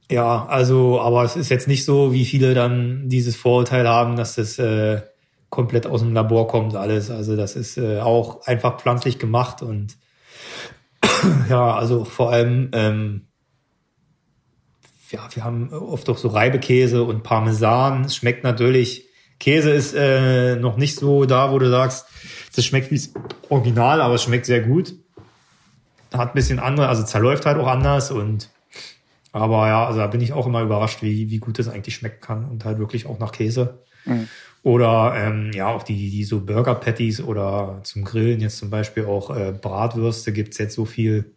[0.09, 4.35] ja, also, aber es ist jetzt nicht so, wie viele dann dieses Vorurteil haben, dass
[4.35, 5.01] das äh,
[5.49, 7.09] komplett aus dem Labor kommt, alles.
[7.09, 9.97] Also das ist äh, auch einfach pflanzlich gemacht und
[11.49, 13.27] ja, also vor allem, ähm,
[15.09, 18.05] ja, wir haben oft auch so Reibekäse und Parmesan.
[18.05, 19.05] Es schmeckt natürlich,
[19.39, 22.07] Käse ist äh, noch nicht so da, wo du sagst,
[22.55, 23.11] das schmeckt wie das
[23.49, 24.93] Original, aber es schmeckt sehr gut.
[26.13, 28.49] Hat ein bisschen andere, also zerläuft halt auch anders und
[29.35, 32.21] aber ja, also da bin ich auch immer überrascht, wie, wie gut das eigentlich schmecken
[32.21, 33.79] kann und halt wirklich auch nach Käse.
[34.05, 34.29] Mhm.
[34.63, 39.03] Oder ähm, ja, auch die, die so Burger Patties oder zum Grillen jetzt zum Beispiel
[39.03, 41.33] auch äh, Bratwürste gibt's jetzt so viel,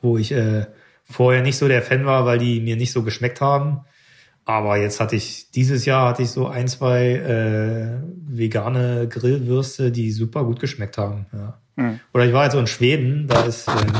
[0.00, 0.64] wo ich äh,
[1.04, 3.80] vorher nicht so der Fan war, weil die mir nicht so geschmeckt haben.
[4.46, 10.12] Aber jetzt hatte ich, dieses Jahr hatte ich so ein, zwei äh, vegane Grillwürste, die
[10.12, 11.26] super gut geschmeckt haben.
[11.34, 11.60] Ja.
[11.76, 12.00] Mhm.
[12.14, 13.92] Oder ich war jetzt so in Schweden, da ist, ähm,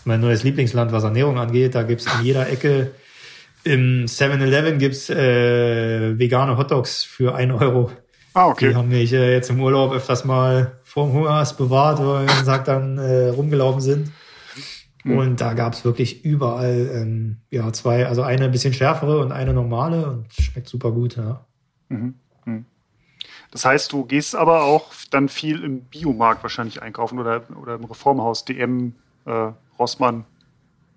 [0.00, 1.74] ist mein neues Lieblingsland, was Ernährung angeht.
[1.74, 2.92] Da gibt's in jeder Ecke
[3.64, 7.90] im 7-Eleven gibt's äh, vegane Hotdogs für ein Euro.
[8.32, 8.74] Ah, Die okay.
[8.74, 12.96] haben mich äh, jetzt im Urlaub öfters mal vorm Hungerast bewahrt, weil wir Tag dann
[12.96, 14.12] äh, rumgelaufen sind.
[15.04, 15.18] Mhm.
[15.18, 19.52] Und da gab's wirklich überall ähm, ja zwei, also eine ein bisschen schärfere und eine
[19.52, 21.18] normale und schmeckt super gut.
[21.18, 21.44] Ja.
[21.90, 22.14] Mhm.
[22.46, 22.64] Mhm.
[23.50, 27.84] Das heißt, du gehst aber auch dann viel im Biomarkt wahrscheinlich einkaufen oder, oder im
[27.84, 28.94] Reformhaus, DM,
[29.26, 30.24] äh, Rossmann.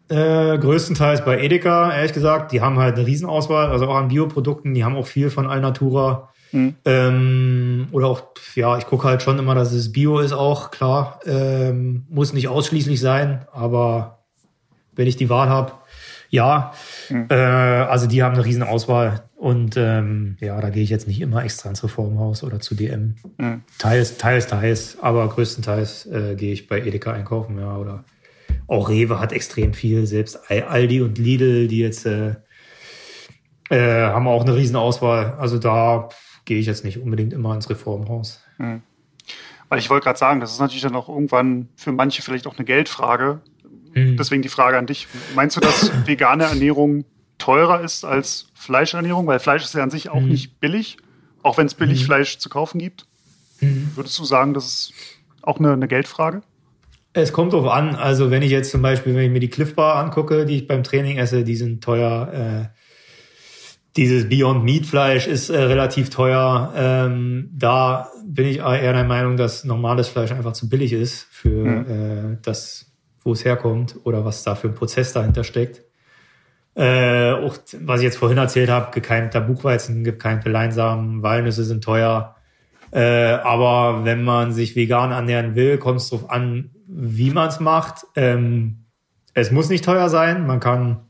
[0.10, 2.52] Äh, größtenteils bei Edeka, ehrlich gesagt.
[2.52, 4.74] Die haben halt eine Riesenauswahl, also auch an Bioprodukten.
[4.74, 6.30] Die haben auch viel von Alnatura.
[6.52, 6.76] Mhm.
[6.86, 8.22] Ähm, oder auch,
[8.54, 11.20] ja, ich gucke halt schon immer, dass es Bio ist auch, klar.
[11.26, 14.20] Ähm, muss nicht ausschließlich sein, aber
[14.92, 15.72] wenn ich die Wahl habe,
[16.30, 16.74] ja.
[17.10, 17.28] Mhm.
[17.30, 19.24] Äh, also die haben eine Riesenauswahl.
[19.36, 23.16] Und ähm, ja, da gehe ich jetzt nicht immer extra ins Reformhaus oder zu DM.
[23.38, 23.64] Mhm.
[23.80, 28.04] Teils, teils, teils, aber größtenteils äh, gehe ich bei Edeka einkaufen, ja, oder
[28.68, 32.36] auch Rewe hat extrem viel, selbst Al- Aldi und Lidl, die jetzt äh,
[33.70, 35.34] äh, haben auch eine riesen Auswahl.
[35.40, 36.10] Also da
[36.46, 38.42] gehe ich jetzt nicht unbedingt immer ins Reformhaus.
[39.70, 42.56] Weil ich wollte gerade sagen, das ist natürlich dann auch irgendwann für manche vielleicht auch
[42.58, 43.42] eine Geldfrage.
[43.94, 44.18] Mhm.
[44.18, 45.08] Deswegen die Frage an dich.
[45.36, 47.06] Meinst du, dass vegane Ernährung
[47.38, 49.26] teurer ist als Fleischernährung?
[49.28, 50.30] Weil Fleisch ist ja an sich auch Mhm.
[50.30, 50.98] nicht billig,
[51.42, 52.06] auch wenn es billig Mhm.
[52.06, 53.06] Fleisch zu kaufen gibt.
[53.62, 53.92] Mhm.
[53.96, 54.94] Würdest du sagen, das ist
[55.42, 56.42] auch eine, eine Geldfrage?
[57.14, 57.96] Es kommt drauf an.
[57.96, 60.68] Also wenn ich jetzt zum Beispiel, wenn ich mir die Cliff Bar angucke, die ich
[60.68, 62.70] beim Training esse, die sind teuer.
[62.72, 62.78] Äh,
[63.96, 66.74] dieses Beyond Meat Fleisch ist äh, relativ teuer.
[66.76, 71.68] Ähm, da bin ich eher der Meinung, dass normales Fleisch einfach zu billig ist für
[71.68, 72.92] äh, das,
[73.22, 75.84] wo es herkommt oder was da für ein Prozess dahinter steckt.
[76.76, 82.36] Äh, auch was ich jetzt vorhin erzählt habe, gekeimter Buchweizen, gekeimte Leinsamen, Walnüsse sind teuer.
[82.90, 87.60] Äh, aber wenn man sich vegan ernähren will, kommt es darauf an, wie man es
[87.60, 88.06] macht.
[88.16, 88.86] Ähm,
[89.34, 90.46] es muss nicht teuer sein.
[90.46, 91.08] Man kann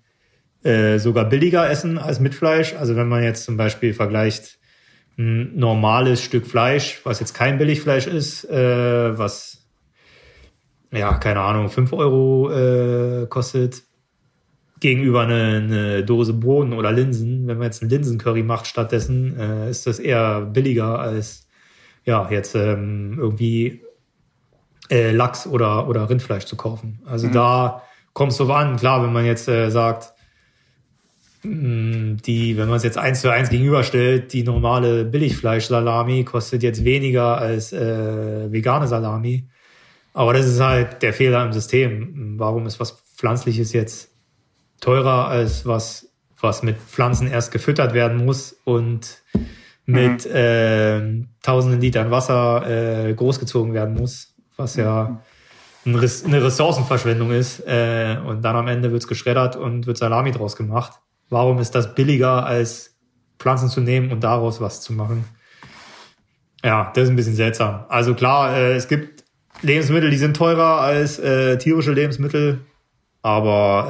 [0.63, 2.74] äh, sogar billiger essen als mit Fleisch.
[2.76, 4.59] Also wenn man jetzt zum Beispiel vergleicht
[5.17, 9.63] ein normales Stück Fleisch, was jetzt kein Billigfleisch ist, äh, was
[10.91, 13.84] ja, keine Ahnung, fünf Euro äh, kostet,
[14.80, 17.47] gegenüber eine, eine Dose Bohnen oder Linsen.
[17.47, 21.47] Wenn man jetzt einen Linsencurry macht stattdessen, äh, ist das eher billiger als
[22.05, 23.83] ja jetzt ähm, irgendwie
[24.90, 27.02] äh, Lachs oder, oder Rindfleisch zu kaufen.
[27.06, 28.78] Also da kommt es drauf an.
[28.78, 30.14] Klar, wenn man jetzt äh, sagt,
[31.44, 36.84] mh, die, wenn man es jetzt eins zu eins gegenüberstellt, die normale Billigfleisch-Salami kostet jetzt
[36.84, 39.48] weniger als äh, vegane Salami.
[40.14, 42.36] Aber das ist halt der Fehler im System.
[42.38, 44.12] Warum ist was pflanzliches jetzt
[44.80, 49.24] teurer als was, was mit Pflanzen erst gefüttert werden muss und
[49.86, 50.36] mit mhm.
[50.36, 55.22] äh, tausenden Litern Wasser äh, großgezogen werden muss, was ja
[55.86, 57.60] eine Ressourcenverschwendung ist.
[57.62, 60.99] Äh, und dann am Ende wird's geschreddert und wird Salami draus gemacht.
[61.30, 62.95] Warum ist das billiger, als
[63.39, 65.26] Pflanzen zu nehmen und daraus was zu machen?
[66.64, 67.86] Ja, das ist ein bisschen seltsam.
[67.89, 69.24] Also klar, äh, es gibt
[69.62, 72.62] Lebensmittel, die sind teurer als äh, tierische Lebensmittel,
[73.22, 73.89] aber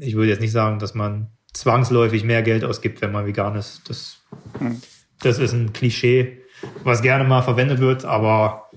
[0.00, 3.56] äh, ich würde jetzt nicht sagen, dass man zwangsläufig mehr Geld ausgibt, wenn man vegan
[3.56, 3.88] ist.
[3.88, 4.18] Das,
[4.58, 4.82] hm.
[5.22, 6.42] das ist ein Klischee,
[6.82, 8.70] was gerne mal verwendet wird, aber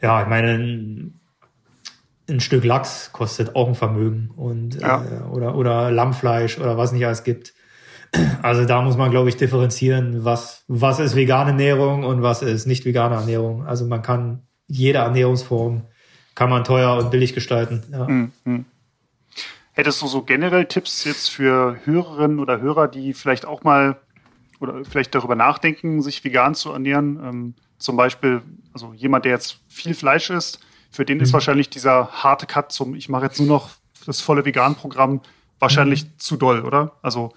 [0.00, 0.54] ja, ich meine,
[2.28, 5.04] ein, Stück Lachs kostet auch ein Vermögen und ja.
[5.04, 7.52] äh, oder oder Lammfleisch oder was nicht alles gibt.
[8.42, 12.66] Also da muss man, glaube ich, differenzieren, was, was ist vegane Ernährung und was ist
[12.66, 13.66] nicht vegane Ernährung.
[13.66, 15.82] Also man kann jede Ernährungsform
[16.34, 17.82] kann man teuer und billig gestalten.
[17.92, 18.08] Ja.
[18.08, 18.64] Mhm.
[19.72, 23.96] Hättest du so generell Tipps jetzt für Hörerinnen oder Hörer, die vielleicht auch mal
[24.60, 27.20] oder vielleicht darüber nachdenken, sich vegan zu ernähren?
[27.22, 27.54] Ähm,
[27.84, 30.60] zum Beispiel, also jemand, der jetzt viel Fleisch isst,
[30.90, 31.24] für den mhm.
[31.24, 33.70] ist wahrscheinlich dieser harte Cut zum, ich mache jetzt nur noch
[34.06, 35.20] das volle Vegan-Programm
[35.58, 36.18] wahrscheinlich mhm.
[36.18, 36.92] zu doll, oder?
[37.02, 37.32] Also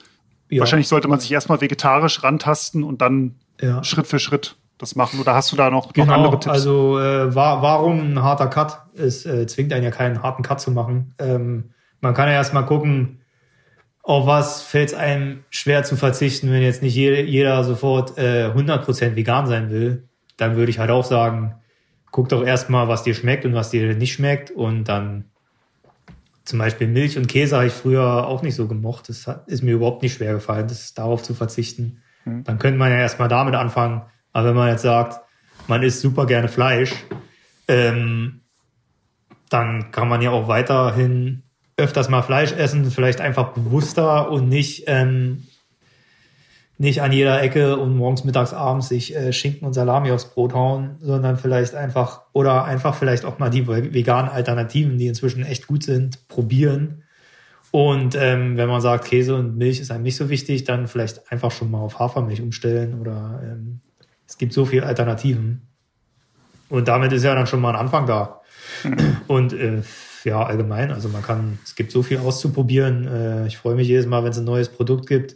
[0.50, 0.62] ja.
[0.62, 3.84] Wahrscheinlich sollte man sich erstmal vegetarisch rantasten und dann ja.
[3.84, 5.20] Schritt für Schritt das machen.
[5.20, 6.48] Oder hast du da noch, genau, noch andere Tipps?
[6.48, 8.80] Also äh, war, warum ein harter Cut?
[8.96, 11.14] Es äh, zwingt einen ja keinen harten Cut zu machen.
[11.20, 13.22] Ähm, man kann ja erstmal gucken,
[14.04, 18.50] auf was fällt es einem schwer zu verzichten, wenn jetzt nicht jeder, jeder sofort äh,
[18.56, 20.07] 100% vegan sein will.
[20.38, 21.56] Dann würde ich halt auch sagen,
[22.12, 25.26] guck doch erstmal, was dir schmeckt und was dir nicht schmeckt und dann
[26.46, 29.10] zum Beispiel Milch und Käse habe ich früher auch nicht so gemocht.
[29.10, 32.02] Das ist mir überhaupt nicht schwer gefallen, das darauf zu verzichten.
[32.24, 32.46] Mhm.
[32.46, 34.04] Dann könnte man ja erstmal damit anfangen.
[34.32, 35.20] Aber wenn man jetzt sagt,
[35.68, 36.94] man isst super gerne Fleisch,
[37.68, 38.42] ähm,
[39.50, 41.44] dann kann man ja auch weiterhin
[41.76, 45.48] öfters mal Fleisch essen, vielleicht einfach bewusster und nicht ähm,
[46.80, 50.54] nicht an jeder Ecke und morgens, mittags, abends sich äh, Schinken und Salami aufs Brot
[50.54, 55.68] hauen, sondern vielleicht einfach oder einfach vielleicht auch mal die veganen Alternativen, die inzwischen echt
[55.68, 57.04] gut sind, probieren.
[57.72, 61.32] Und ähm, wenn man sagt, Käse und Milch ist einem nicht so wichtig, dann vielleicht
[61.32, 63.82] einfach schon mal auf Hafermilch umstellen oder ähm,
[64.28, 65.68] es gibt so viele Alternativen.
[66.70, 68.42] Und damit ist ja dann schon mal ein Anfang da.
[69.28, 69.82] Und äh,
[70.24, 73.08] ja, allgemein, also man kann, es gibt so viel auszuprobieren.
[73.08, 75.36] Äh, ich freue mich jedes Mal, wenn es ein neues Produkt gibt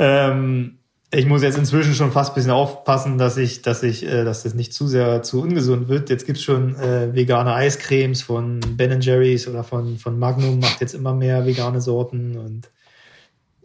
[0.00, 0.78] ähm,
[1.12, 4.44] ich muss jetzt inzwischen schon fast ein bisschen aufpassen, dass ich, dass ich, äh, dass
[4.44, 6.08] das nicht zu sehr zu ungesund wird.
[6.08, 10.94] Jetzt gibt's schon äh, vegane Eiscremes von Ben Jerry's oder von, von Magnum, macht jetzt
[10.94, 12.70] immer mehr vegane Sorten und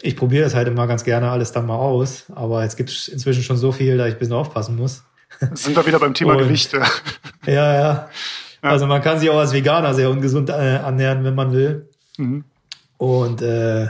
[0.02, 2.26] ich probiere das halt immer ganz gerne alles dann mal aus.
[2.36, 5.04] Aber jetzt gibt's inzwischen schon so viel, da ich ein bisschen aufpassen muss.
[5.54, 6.82] Sind wir wieder beim Thema und, Gewichte.
[7.46, 8.10] Ja, ja, ja.
[8.62, 11.90] Also man kann sich auch als Veganer sehr ungesund äh, ernähren, wenn man will.
[12.18, 12.44] Mhm.
[12.98, 13.90] Und äh,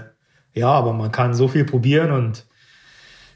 [0.56, 2.46] ja, aber man kann so viel probieren und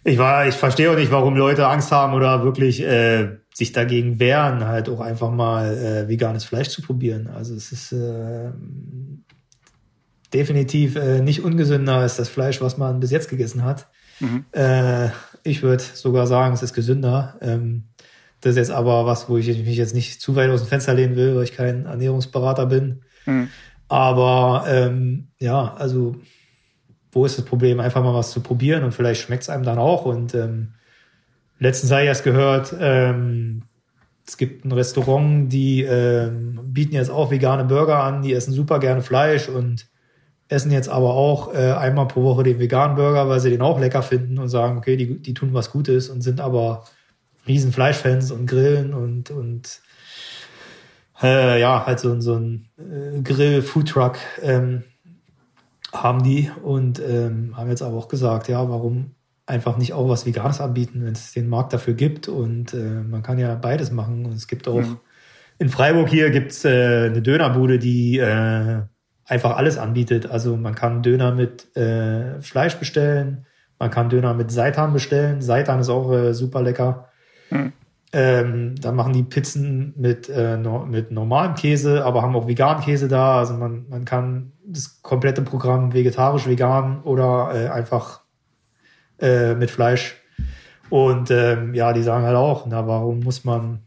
[0.04, 4.20] ich war, ich verstehe auch nicht, warum Leute Angst haben oder wirklich äh, sich dagegen
[4.20, 7.28] wehren, halt auch einfach mal äh, veganes Fleisch zu probieren.
[7.28, 8.52] Also es ist äh,
[10.34, 13.88] definitiv äh, nicht ungesünder als das Fleisch, was man bis jetzt gegessen hat.
[14.22, 14.46] Mhm.
[14.54, 15.10] Äh,
[15.44, 17.38] ich würde sogar sagen, es ist gesünder.
[17.42, 17.84] Ähm,
[18.40, 20.94] das ist jetzt aber was, wo ich mich jetzt nicht zu weit aus dem Fenster
[20.94, 23.02] lehnen will, weil ich kein Ernährungsberater bin.
[23.26, 23.50] Mhm.
[23.90, 26.16] Aber ähm, ja, also
[27.12, 29.80] wo ist das Problem, einfach mal was zu probieren und vielleicht schmeckt es einem dann
[29.80, 30.06] auch.
[30.06, 30.74] Und ähm,
[31.60, 33.64] letztens habe ich erst gehört, ähm,
[34.28, 38.80] es gibt ein Restaurant, die ähm, bieten jetzt auch vegane Burger an, die essen super
[38.80, 39.88] gerne Fleisch und
[40.50, 43.80] essen jetzt aber auch äh, einmal pro Woche den veganen Burger, weil sie den auch
[43.80, 46.86] lecker finden und sagen, okay, die, die tun was Gutes und sind aber
[47.48, 49.82] riesen Fleischfans und grillen und, und
[51.22, 54.84] äh, ja, halt so, so ein äh, Grill-Foodtruck ähm,
[55.94, 59.12] haben die und ähm, haben jetzt aber auch gesagt, ja, warum
[59.46, 63.24] einfach nicht auch was Veganes anbieten, wenn es den Markt dafür gibt und äh, man
[63.24, 64.98] kann ja beides machen und es gibt auch mhm.
[65.58, 68.82] in Freiburg hier gibt's äh, eine Dönerbude, die äh,
[69.26, 70.30] einfach alles anbietet.
[70.30, 73.46] Also man kann Döner mit äh, Fleisch bestellen,
[73.80, 75.42] man kann Döner mit Seitan bestellen.
[75.42, 77.10] Seitan ist auch äh, super lecker.
[77.50, 77.74] Mhm.
[78.12, 82.84] Ähm, dann machen die Pizzen mit, äh, no, mit normalem Käse, aber haben auch veganen
[82.84, 83.38] Käse da.
[83.38, 88.22] Also man, man kann das komplette Programm vegetarisch, vegan oder äh, einfach
[89.20, 90.16] äh, mit Fleisch.
[90.90, 93.84] Und ähm, ja, die sagen halt auch, na, warum muss man,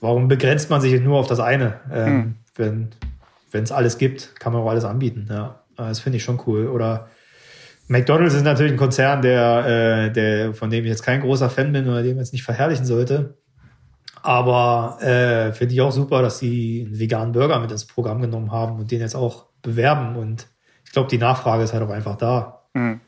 [0.00, 1.80] warum begrenzt man sich nur auf das eine?
[1.92, 2.34] Ähm, hm.
[2.56, 2.88] Wenn
[3.56, 5.28] wenn es alles gibt, kann man auch alles anbieten.
[5.30, 6.68] Ja, das finde ich schon cool.
[6.68, 7.08] Oder
[7.88, 11.72] McDonald's ist natürlich ein Konzern, der, äh, der, von dem ich jetzt kein großer Fan
[11.72, 13.38] bin oder dem jetzt nicht verherrlichen sollte.
[14.22, 18.50] Aber äh, finde ich auch super, dass sie einen veganen Burger mit ins Programm genommen
[18.50, 20.16] haben und den jetzt auch bewerben.
[20.16, 20.48] Und
[20.84, 22.64] ich glaube, die Nachfrage ist halt auch einfach da.
[22.74, 23.00] Mhm.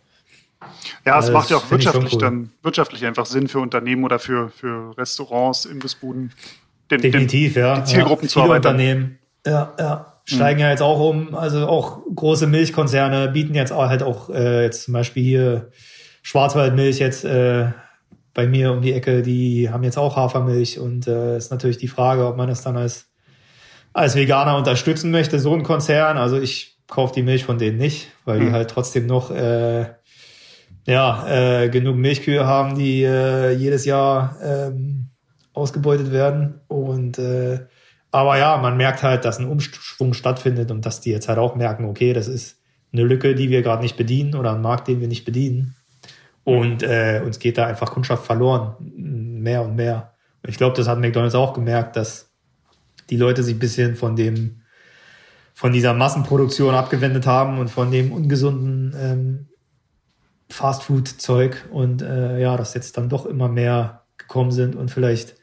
[1.05, 2.21] Ja, es macht ja auch wirtschaftlich cool.
[2.21, 6.33] dann wirtschaftlich einfach Sinn für Unternehmen oder für, für Restaurants, Imbissbuden,
[6.91, 7.81] den, Definitiv, den, ja.
[7.81, 8.75] die Zielgruppen ja, zu erweitern.
[8.75, 10.65] Unternehmen, ja, ja, steigen mhm.
[10.65, 11.35] ja jetzt auch um.
[11.35, 15.71] Also auch große Milchkonzerne bieten jetzt auch halt auch äh, jetzt zum Beispiel hier
[16.23, 17.69] Schwarzwaldmilch jetzt äh,
[18.35, 21.89] bei mir um die Ecke, die haben jetzt auch Hafermilch und äh, ist natürlich die
[21.89, 23.07] Frage, ob man das dann als
[23.93, 26.19] als Veganer unterstützen möchte, so ein Konzern.
[26.19, 28.47] Also ich kaufe die Milch von denen nicht, weil mhm.
[28.47, 29.87] die halt trotzdem noch äh,
[30.87, 35.11] ja, äh, genug Milchkühe haben, die äh, jedes Jahr ähm,
[35.53, 36.61] ausgebeutet werden.
[36.69, 37.61] Und äh,
[38.11, 41.57] aber ja, man merkt halt, dass ein Umschwung stattfindet und dass die jetzt halt auch
[41.57, 42.59] merken, okay, das ist
[42.93, 45.77] eine Lücke, die wir gerade nicht bedienen oder ein Markt, den wir nicht bedienen.
[46.45, 50.15] Und äh, uns geht da einfach Kundschaft verloren, mehr und mehr.
[50.43, 52.33] Und ich glaube, das hat McDonald's auch gemerkt, dass
[53.11, 54.63] die Leute sich ein bisschen von dem
[55.53, 59.49] von dieser Massenproduktion abgewendet haben und von dem ungesunden ähm,
[60.51, 65.35] Fastfood-Zeug und äh, ja, dass jetzt dann doch immer mehr gekommen sind und vielleicht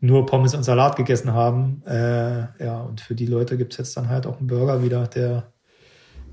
[0.00, 1.82] nur Pommes und Salat gegessen haben.
[1.86, 5.52] Äh, ja, und für die Leute gibt's jetzt dann halt auch einen Burger wieder, der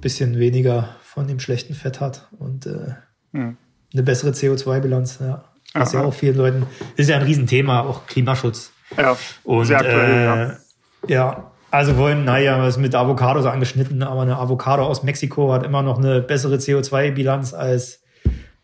[0.02, 2.94] bisschen weniger von dem schlechten Fett hat und äh,
[3.34, 3.58] hm.
[3.94, 5.20] eine bessere CO2-Bilanz.
[5.20, 5.46] Ja.
[5.74, 8.72] Das ist ja auch vielen Leuten, ist ja ein Riesenthema, auch Klimaschutz.
[8.98, 10.58] Ja, und, sehr aktuell, äh, ja.
[11.08, 11.52] ja.
[11.72, 15.98] Also wollen, naja, was mit Avocados angeschnitten, aber eine Avocado aus Mexiko hat immer noch
[15.98, 18.05] eine bessere CO2-Bilanz als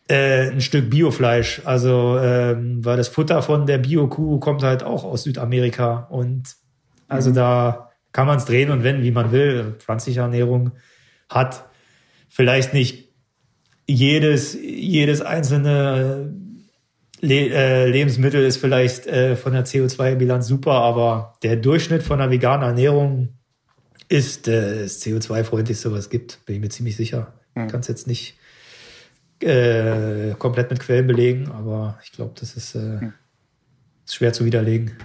[0.08, 1.62] äh, ein Stück Biofleisch.
[1.64, 6.06] Also, ähm, weil das Futter von der Bio-Kuh kommt halt auch aus Südamerika.
[6.10, 6.56] Und
[7.08, 7.34] also mhm.
[7.34, 9.76] da kann man es drehen und wenden, wie man will.
[9.78, 10.72] Pflanzliche Ernährung
[11.28, 11.64] hat
[12.28, 13.08] vielleicht nicht
[13.86, 16.34] jedes, jedes einzelne
[17.24, 22.32] Le äh, Lebensmittel ist vielleicht äh, von der CO2-Bilanz super, aber der Durchschnitt von einer
[22.32, 23.28] veganen Ernährung
[24.08, 27.34] ist äh, das CO2-freundlichste, was es gibt, bin ich mir ziemlich sicher.
[27.54, 27.68] Mhm.
[27.68, 28.36] Kann es jetzt nicht
[29.42, 33.12] äh, komplett mit Quellen belegen, aber ich glaube, das ist, äh, hm.
[34.04, 34.96] ist schwer zu widerlegen.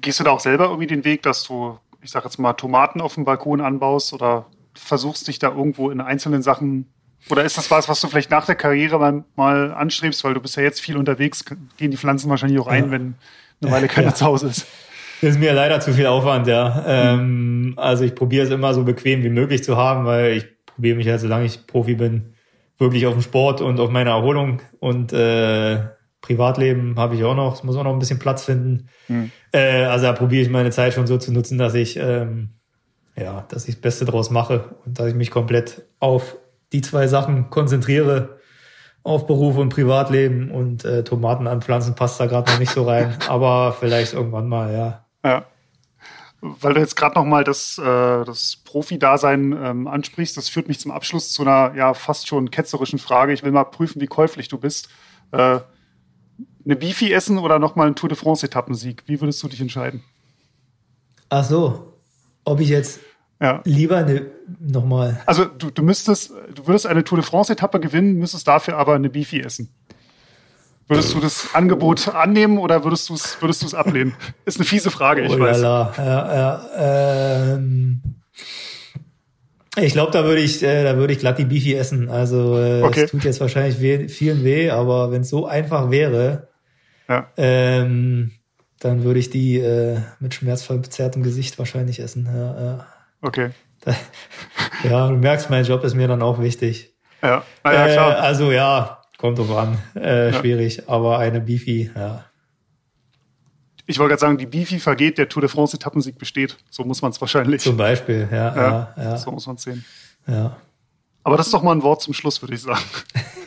[0.00, 3.00] Gehst du da auch selber irgendwie den Weg, dass du, ich sage jetzt mal, Tomaten
[3.00, 6.86] auf dem Balkon anbaust oder versuchst dich da irgendwo in einzelnen Sachen
[7.30, 10.40] oder ist das was, was du vielleicht nach der Karriere mal, mal anstrebst, weil du
[10.40, 12.90] bist ja jetzt viel unterwegs, gehen die Pflanzen wahrscheinlich auch ein, ja.
[12.90, 13.14] wenn
[13.62, 14.14] eine Weile keiner ja.
[14.14, 14.66] zu Hause ist.
[15.22, 16.84] Das ist mir leider zu viel Aufwand, ja.
[16.86, 20.96] Ähm, also ich probiere es immer so bequem wie möglich zu haben, weil ich probiere
[20.96, 22.33] mich ja, solange ich Profi bin,
[22.84, 25.80] wirklich auf den Sport und auf meine Erholung und äh,
[26.20, 27.54] Privatleben habe ich auch noch.
[27.54, 28.88] Es muss auch noch ein bisschen Platz finden.
[29.08, 29.30] Mhm.
[29.52, 32.50] Äh, also da probiere ich meine Zeit schon so zu nutzen, dass ich ähm,
[33.16, 36.36] ja, dass ich das Beste draus mache und dass ich mich komplett auf
[36.72, 38.38] die zwei Sachen konzentriere.
[39.02, 43.14] Auf Beruf und Privatleben und äh, Tomaten anpflanzen passt da gerade noch nicht so rein,
[43.28, 45.04] aber vielleicht irgendwann mal, ja.
[45.22, 45.46] Ja
[46.44, 50.78] weil du jetzt gerade noch mal das, äh, das Profi-Dasein ähm, ansprichst, das führt mich
[50.78, 53.32] zum Abschluss zu einer ja fast schon ketzerischen Frage.
[53.32, 54.90] Ich will mal prüfen, wie käuflich du bist.
[55.32, 55.60] Äh,
[56.64, 59.04] eine Beefy essen oder noch mal einen Tour de France-Etappensieg?
[59.06, 60.02] Wie würdest du dich entscheiden?
[61.30, 61.94] Ach so,
[62.44, 63.00] ob ich jetzt
[63.40, 63.62] ja.
[63.64, 64.30] lieber eine
[64.60, 65.22] nochmal.
[65.24, 69.08] Also du, du müsstest, du würdest eine Tour de France-Etappe gewinnen, müsstest dafür aber eine
[69.08, 69.70] Beefy essen.
[70.86, 74.14] Würdest du das Angebot annehmen oder würdest du es würdest du's ablehnen?
[74.44, 75.62] Ist eine fiese Frage, ich oh, weiß.
[75.62, 78.02] Ja, ja, ähm,
[79.76, 82.08] ich glaube, da würde ich, äh, da würde ich glatt die Beefy essen.
[82.10, 83.04] Also äh, okay.
[83.04, 86.48] es tut jetzt wahrscheinlich weh, vielen weh, aber wenn es so einfach wäre,
[87.08, 87.28] ja.
[87.36, 88.32] ähm,
[88.78, 92.28] dann würde ich die äh, mit schmerzverzerrtem Gesicht wahrscheinlich essen.
[92.32, 92.86] Ja, ja.
[93.22, 93.50] Okay.
[93.80, 93.94] Da,
[94.84, 96.94] ja, du merkst, mein Job ist mir dann auch wichtig.
[97.22, 98.12] Ja, ah, ja klar.
[98.12, 99.78] Äh, also ja, Kommt drauf an.
[99.96, 100.38] Äh, ja.
[100.38, 102.26] Schwierig, aber eine Beefy, ja.
[103.86, 106.58] Ich wollte gerade sagen, die Beefy vergeht, der Tour de France Etappensieg besteht.
[106.68, 107.62] So muss man es wahrscheinlich.
[107.62, 108.54] Zum Beispiel, ja.
[108.54, 109.16] ja, ja.
[109.16, 109.82] So muss man es sehen.
[110.26, 110.58] Ja.
[111.22, 112.84] Aber das ist doch mal ein Wort zum Schluss, würde ich sagen.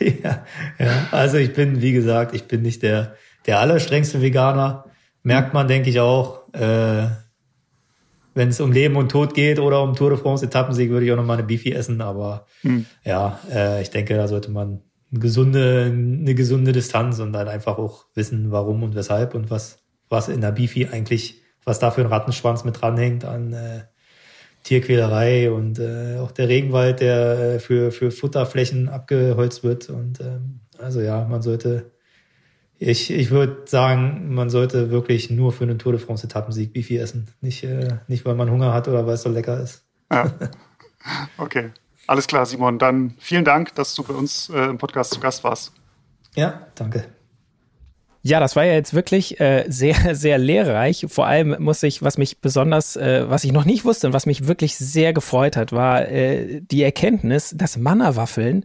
[0.00, 0.44] ja,
[0.80, 3.14] ja, also ich bin, wie gesagt, ich bin nicht der,
[3.46, 4.84] der allerstrengste Veganer.
[5.22, 6.52] Merkt man, denke ich auch.
[6.54, 7.06] Äh,
[8.34, 11.12] Wenn es um Leben und Tod geht oder um Tour de France Etappensieg, würde ich
[11.12, 12.00] auch noch mal eine Beefy essen.
[12.00, 12.84] Aber hm.
[13.04, 17.78] ja, äh, ich denke, da sollte man eine gesunde, eine gesunde Distanz und dann einfach
[17.78, 19.78] auch wissen, warum und weshalb und was,
[20.08, 23.82] was in der Bifi eigentlich, was da für ein Rattenschwanz mit dranhängt an äh,
[24.64, 29.88] Tierquälerei und äh, auch der Regenwald, der äh, für, für Futterflächen abgeholzt wird.
[29.88, 31.92] Und ähm, also ja, man sollte,
[32.78, 36.98] ich, ich würde sagen, man sollte wirklich nur für einen Tour de France Etappensieg Bifi
[36.98, 37.28] essen.
[37.40, 39.84] Nicht, äh, nicht, weil man Hunger hat oder weil es so lecker ist.
[40.12, 40.32] Ja.
[41.38, 41.70] Okay.
[42.08, 42.78] Alles klar, Simon.
[42.78, 45.72] Dann vielen Dank, dass du bei uns äh, im Podcast zu Gast warst.
[46.34, 47.04] Ja, danke.
[48.22, 51.04] Ja, das war ja jetzt wirklich äh, sehr, sehr lehrreich.
[51.10, 54.24] Vor allem muss ich, was mich besonders, äh, was ich noch nicht wusste und was
[54.24, 58.64] mich wirklich sehr gefreut hat, war äh, die Erkenntnis, dass Manna-Waffeln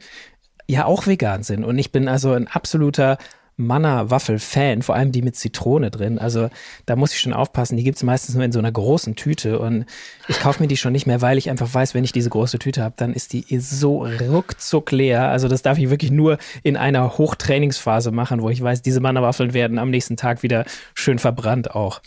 [0.65, 1.65] ja auch vegan sind.
[1.65, 3.17] Und ich bin also ein absoluter
[3.57, 6.19] Manna-Waffel-Fan, vor allem die mit Zitrone drin.
[6.19, 6.49] Also
[6.85, 7.77] da muss ich schon aufpassen.
[7.77, 9.85] Die gibt es meistens nur in so einer großen Tüte und
[10.27, 12.59] ich kaufe mir die schon nicht mehr, weil ich einfach weiß, wenn ich diese große
[12.59, 15.29] Tüte habe, dann ist die so ruckzuck leer.
[15.29, 19.53] Also das darf ich wirklich nur in einer Hochtrainingsphase machen, wo ich weiß, diese Manna-Waffeln
[19.53, 22.01] werden am nächsten Tag wieder schön verbrannt auch.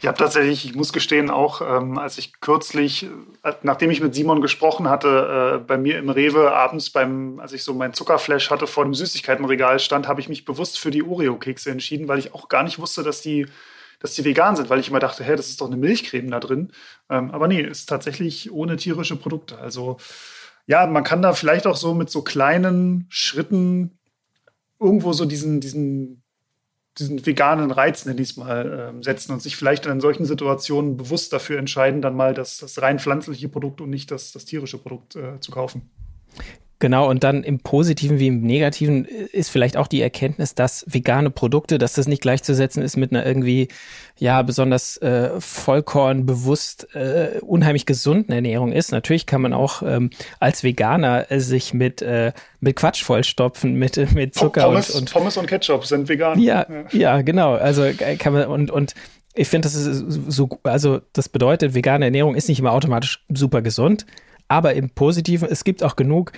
[0.00, 3.08] Ich habe tatsächlich, ich muss gestehen, auch ähm, als ich kürzlich,
[3.42, 7.52] äh, nachdem ich mit Simon gesprochen hatte, äh, bei mir im Rewe abends beim, als
[7.52, 11.02] ich so mein Zuckerflash hatte, vor dem Süßigkeitenregal stand, habe ich mich bewusst für die
[11.02, 13.46] Oreo-Kekse entschieden, weil ich auch gar nicht wusste, dass die,
[14.00, 16.40] dass die vegan sind, weil ich immer dachte, hey, das ist doch eine Milchcreme da
[16.40, 16.72] drin.
[17.08, 19.58] Ähm, aber nee, ist tatsächlich ohne tierische Produkte.
[19.58, 19.96] Also
[20.66, 23.98] ja, man kann da vielleicht auch so mit so kleinen Schritten
[24.80, 26.22] irgendwo so diesen, diesen
[26.98, 30.96] diesen veganen Reiz, nenne ich es mal, äh, setzen und sich vielleicht in solchen Situationen
[30.96, 34.78] bewusst dafür entscheiden, dann mal das, das rein pflanzliche Produkt und nicht das, das tierische
[34.78, 35.90] Produkt äh, zu kaufen.
[36.78, 41.30] Genau, und dann im Positiven wie im Negativen ist vielleicht auch die Erkenntnis, dass vegane
[41.30, 43.68] Produkte, dass das nicht gleichzusetzen ist mit einer irgendwie,
[44.18, 48.92] ja, besonders äh, Vollkorn bewusst äh, unheimlich gesunden Ernährung ist.
[48.92, 53.96] Natürlich kann man auch ähm, als Veganer äh, sich mit, äh, mit Quatsch vollstopfen, mit,
[53.96, 56.38] äh, mit Zucker Pommes, und, und Pommes und Ketchup sind vegan.
[56.38, 57.54] Ja, ja, ja genau.
[57.54, 58.94] Also äh, kann man und, und
[59.34, 63.62] ich finde, das ist so, also das bedeutet, vegane Ernährung ist nicht immer automatisch super
[63.62, 64.04] gesund,
[64.48, 66.32] aber im Positiven, es gibt auch genug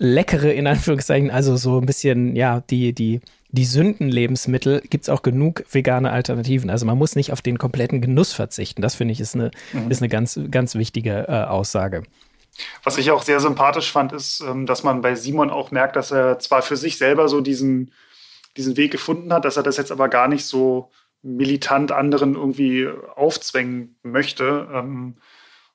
[0.00, 3.20] leckere, in Anführungszeichen, also so ein bisschen, ja, die, die,
[3.50, 6.70] die Sündenlebensmittel gibt es auch genug vegane Alternativen.
[6.70, 8.80] Also man muss nicht auf den kompletten Genuss verzichten.
[8.80, 9.90] Das finde ich ist eine, mhm.
[9.90, 12.04] ist eine ganz, ganz wichtige äh, Aussage.
[12.82, 16.10] Was ich auch sehr sympathisch fand, ist, ähm, dass man bei Simon auch merkt, dass
[16.10, 17.92] er zwar für sich selber so diesen,
[18.56, 20.90] diesen Weg gefunden hat, dass er das jetzt aber gar nicht so
[21.22, 24.66] militant anderen irgendwie aufzwängen möchte.
[24.72, 25.16] Ähm,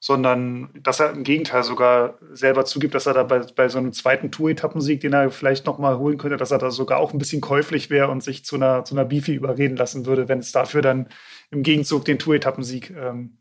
[0.05, 3.91] sondern dass er im Gegenteil sogar selber zugibt, dass er da bei, bei so einem
[3.91, 7.17] zweiten Tour-Etappensieg, den er vielleicht noch mal holen könnte, dass er da sogar auch ein
[7.17, 10.51] bisschen käuflich wäre und sich zu einer, zu einer Beefy überreden lassen würde, wenn es
[10.51, 11.07] dafür dann
[11.49, 13.37] im Gegenzug den Tour-Etappensieg ähm,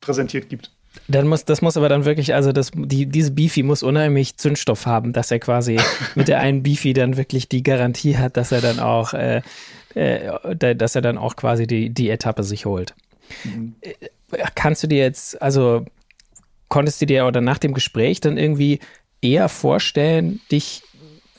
[0.00, 0.72] präsentiert gibt.
[1.06, 4.86] Dann muss, das muss aber dann wirklich, also das, die, diese Beefy muss unheimlich Zündstoff
[4.86, 5.78] haben, dass er quasi
[6.16, 9.42] mit der einen Beefy dann wirklich die Garantie hat, dass er dann auch, äh,
[9.94, 12.96] äh, dass er dann auch quasi die, die Etappe sich holt.
[13.44, 13.74] Mhm.
[14.54, 15.84] Kannst du dir jetzt, also
[16.68, 18.80] konntest du dir oder nach dem Gespräch dann irgendwie
[19.20, 20.82] eher vorstellen, dich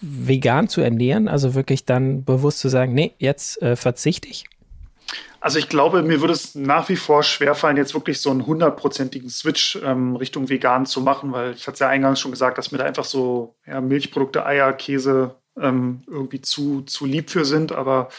[0.02, 1.28] vegan zu ernähren?
[1.28, 4.46] Also wirklich dann bewusst zu sagen, nee, jetzt äh, verzichte ich?
[5.40, 9.30] Also ich glaube, mir würde es nach wie vor schwerfallen, jetzt wirklich so einen hundertprozentigen
[9.30, 12.72] Switch ähm, Richtung vegan zu machen, weil ich hatte es ja eingangs schon gesagt, dass
[12.72, 17.72] mir da einfach so ja, Milchprodukte, Eier, Käse ähm, irgendwie zu, zu lieb für sind.
[17.72, 18.10] Aber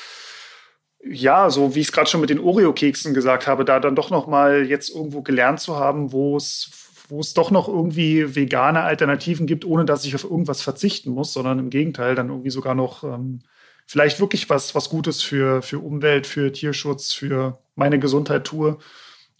[1.10, 4.10] ja, so wie ich es gerade schon mit den Oreo-Keksen gesagt habe, da dann doch
[4.10, 6.70] noch mal jetzt irgendwo gelernt zu haben, wo es
[7.08, 11.32] wo es doch noch irgendwie vegane Alternativen gibt, ohne dass ich auf irgendwas verzichten muss,
[11.32, 13.42] sondern im Gegenteil dann irgendwie sogar noch ähm,
[13.86, 18.78] vielleicht wirklich was, was Gutes für, für Umwelt, für Tierschutz, für meine Gesundheit tue.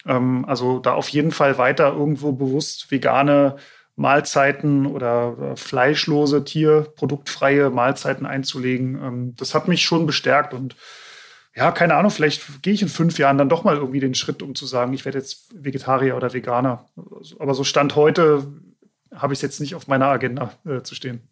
[0.07, 3.57] Ähm, also da auf jeden Fall weiter irgendwo bewusst vegane
[3.97, 8.95] Mahlzeiten oder fleischlose, tierproduktfreie Mahlzeiten einzulegen.
[9.03, 10.77] Ähm, das hat mich schon bestärkt und
[11.57, 14.43] ja, keine Ahnung, vielleicht gehe ich in fünf Jahren dann doch mal irgendwie den Schritt,
[14.43, 16.85] um zu sagen, ich werde jetzt Vegetarier oder Veganer.
[17.39, 18.47] Aber so Stand heute
[19.15, 21.23] habe ich es jetzt nicht auf meiner Agenda äh, zu stehen.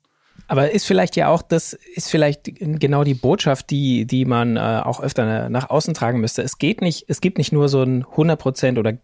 [0.48, 4.80] Aber ist vielleicht ja auch, das ist vielleicht genau die Botschaft, die, die man äh,
[4.82, 6.42] auch öfter nach außen tragen müsste.
[6.42, 8.94] Es geht nicht, es gibt nicht nur so ein 100 Prozent oder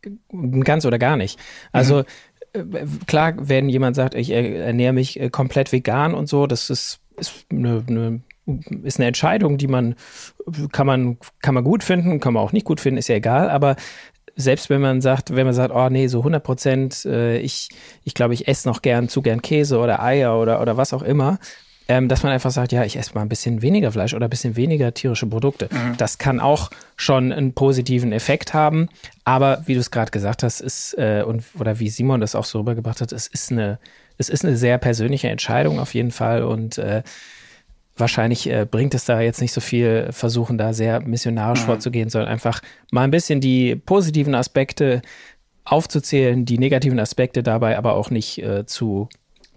[0.64, 1.38] ganz oder gar nicht.
[1.70, 2.04] Also
[2.54, 2.74] mhm.
[2.74, 7.00] äh, klar, wenn jemand sagt, ich ernähre mich äh, komplett vegan und so, das ist,
[7.16, 8.20] ist eine, eine
[8.82, 9.95] ist eine Entscheidung, die man
[10.72, 13.51] kann man kann man gut finden, kann man auch nicht gut finden, ist ja egal.
[13.51, 13.76] Aber
[14.36, 17.68] selbst wenn man sagt, wenn man sagt, oh nee, so 100 Prozent, äh, ich
[18.05, 21.03] ich glaube, ich esse noch gern zu gern Käse oder Eier oder oder was auch
[21.03, 21.38] immer,
[21.91, 24.30] ähm, dass man einfach sagt, ja, ich esse mal ein bisschen weniger Fleisch oder ein
[24.30, 25.68] bisschen weniger tierische Produkte.
[25.72, 25.97] Mhm.
[25.97, 28.88] Das kann auch schon einen positiven Effekt haben.
[29.24, 32.45] Aber wie du es gerade gesagt hast, ist äh, und oder wie Simon das auch
[32.45, 33.78] so rübergebracht hat, es ist eine
[34.18, 37.03] es ist eine sehr persönliche Entscheidung auf jeden Fall und äh,
[37.97, 41.66] wahrscheinlich äh, bringt es da jetzt nicht so viel, versuchen da sehr missionarisch mhm.
[41.66, 45.03] vorzugehen, sondern einfach mal ein bisschen die positiven Aspekte
[45.64, 49.09] aufzuzählen, die negativen Aspekte dabei aber auch nicht äh, zu,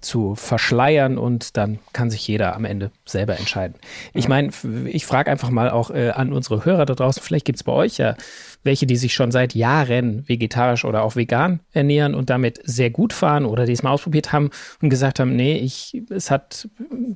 [0.02, 3.76] zu verschleiern und dann kann sich jeder am Ende selber entscheiden.
[4.14, 4.52] Ich meine,
[4.86, 7.72] ich frage einfach mal auch äh, an unsere Hörer da draußen, vielleicht gibt es bei
[7.72, 8.16] euch ja
[8.64, 13.14] welche, die sich schon seit Jahren vegetarisch oder auch vegan ernähren und damit sehr gut
[13.14, 14.52] fahren oder die es mal ausprobiert haben
[14.82, 16.70] und gesagt haben, nee, ich, es hat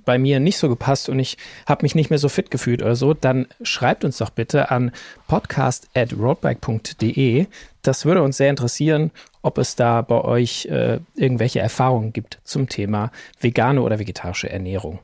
[0.06, 2.96] bei mir nicht so gepasst und ich habe mich nicht mehr so fit gefühlt oder
[2.96, 4.92] so, dann schreibt uns doch bitte an
[5.28, 7.48] podcast.roadbike.de.
[7.82, 12.68] Das würde uns sehr interessieren, ob es da bei euch äh, irgendwelche Erfahrungen gibt zum
[12.68, 15.00] Thema vegane oder vegetarische Ernährung.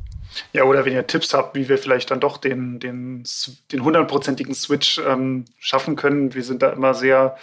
[0.52, 3.24] Ja, oder wenn ihr Tipps habt, wie wir vielleicht dann doch den, den,
[3.72, 6.34] den hundertprozentigen Switch ähm, schaffen können.
[6.34, 7.38] Wir sind da immer sehr,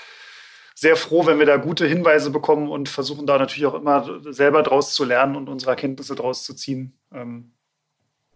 [0.75, 4.63] sehr froh, wenn wir da gute Hinweise bekommen und versuchen da natürlich auch immer selber
[4.63, 6.99] draus zu lernen und unsere Erkenntnisse draus zu ziehen.
[7.13, 7.53] Ähm,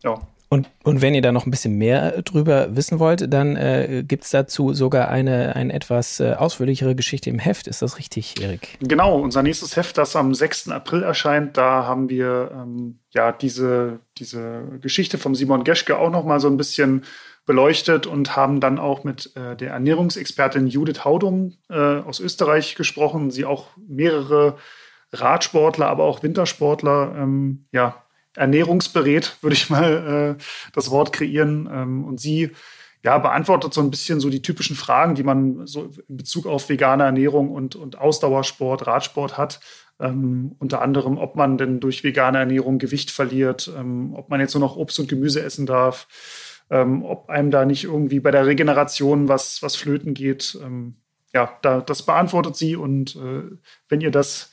[0.03, 0.21] ja.
[0.49, 4.25] Und, und wenn ihr da noch ein bisschen mehr drüber wissen wollt, dann äh, gibt
[4.25, 7.67] es dazu sogar eine, eine etwas äh, ausführlichere Geschichte im Heft.
[7.67, 8.79] Ist das richtig, Erik?
[8.81, 10.69] Genau, unser nächstes Heft, das am 6.
[10.69, 16.25] April erscheint, da haben wir ähm, ja diese, diese Geschichte vom Simon Geschke auch noch
[16.25, 17.05] mal so ein bisschen
[17.47, 23.31] beleuchtet und haben dann auch mit äh, der Ernährungsexpertin Judith Haudum äh, aus Österreich gesprochen.
[23.31, 24.57] Sie auch mehrere
[25.13, 28.04] Radsportler, aber auch Wintersportler ähm, ja,
[28.35, 31.69] ernährungsberät, würde ich mal äh, das Wort kreieren.
[31.73, 32.51] Ähm, und sie
[33.05, 36.71] ja, beantwortet so ein bisschen so die typischen Fragen, die man so in Bezug auf
[36.71, 39.61] vegane Ernährung und, und Ausdauersport, Radsport hat.
[40.01, 44.55] Ähm, unter anderem, ob man denn durch vegane Ernährung Gewicht verliert, ähm, ob man jetzt
[44.55, 46.09] nur noch Obst und Gemüse essen darf,
[46.71, 50.59] ähm, ob einem da nicht irgendwie bei der Regeneration was, was flöten geht.
[50.65, 50.97] Ähm,
[51.35, 52.75] ja, da, das beantwortet sie.
[52.75, 53.43] Und äh,
[53.89, 54.51] wenn ihr das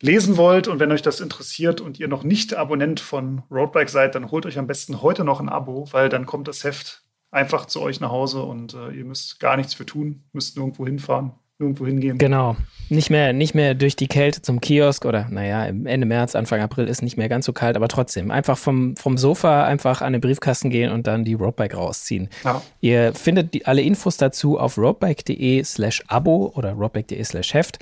[0.00, 4.14] lesen wollt und wenn euch das interessiert und ihr noch nicht Abonnent von Roadbike seid,
[4.14, 7.66] dann holt euch am besten heute noch ein Abo, weil dann kommt das Heft einfach
[7.66, 11.32] zu euch nach Hause und äh, ihr müsst gar nichts für tun, müsst nirgendwo hinfahren
[11.58, 12.18] irgendwo hingehen.
[12.18, 12.56] Genau.
[12.88, 16.86] Nicht mehr, nicht mehr durch die Kälte zum Kiosk oder, naja, Ende März, Anfang April
[16.86, 18.30] ist nicht mehr ganz so kalt, aber trotzdem.
[18.30, 22.30] Einfach vom, vom Sofa einfach an den Briefkasten gehen und dann die Roadbike rausziehen.
[22.44, 22.62] Ja.
[22.80, 27.78] Ihr findet die, alle Infos dazu auf roadbike.de slash Abo oder roadbike.de slash Heft.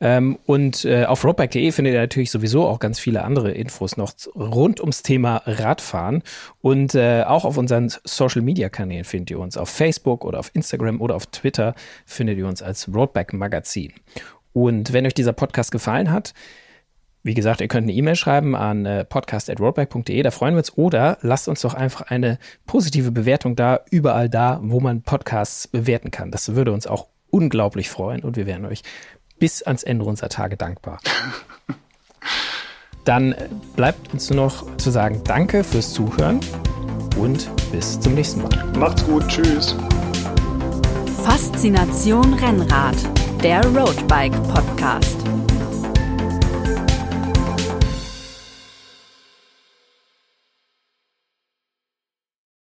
[0.00, 4.12] Ähm, und äh, auf roadbike.de findet ihr natürlich sowieso auch ganz viele andere Infos noch
[4.34, 6.22] rund ums Thema Radfahren.
[6.60, 9.56] Und äh, auch auf unseren Social Media Kanälen findet ihr uns.
[9.56, 11.74] Auf Facebook oder auf Instagram oder auf Twitter
[12.04, 13.92] findet ihr uns als Roadbike Magazin.
[14.52, 16.34] Und wenn euch dieser Podcast gefallen hat,
[17.22, 20.78] wie gesagt, ihr könnt eine E-Mail schreiben an äh, podcast.roadbike.de, da freuen wir uns.
[20.78, 26.12] Oder lasst uns doch einfach eine positive Bewertung da, überall da, wo man Podcasts bewerten
[26.12, 26.30] kann.
[26.30, 28.82] Das würde uns auch unglaublich freuen und wir wären euch
[29.38, 30.98] bis ans Ende unserer Tage dankbar.
[33.04, 33.34] Dann
[33.76, 36.40] bleibt uns nur noch zu sagen, danke fürs Zuhören
[37.16, 38.72] und bis zum nächsten Mal.
[38.78, 39.76] Macht's gut, tschüss.
[41.24, 42.96] Faszination Rennrad,
[43.42, 45.16] der Roadbike Podcast.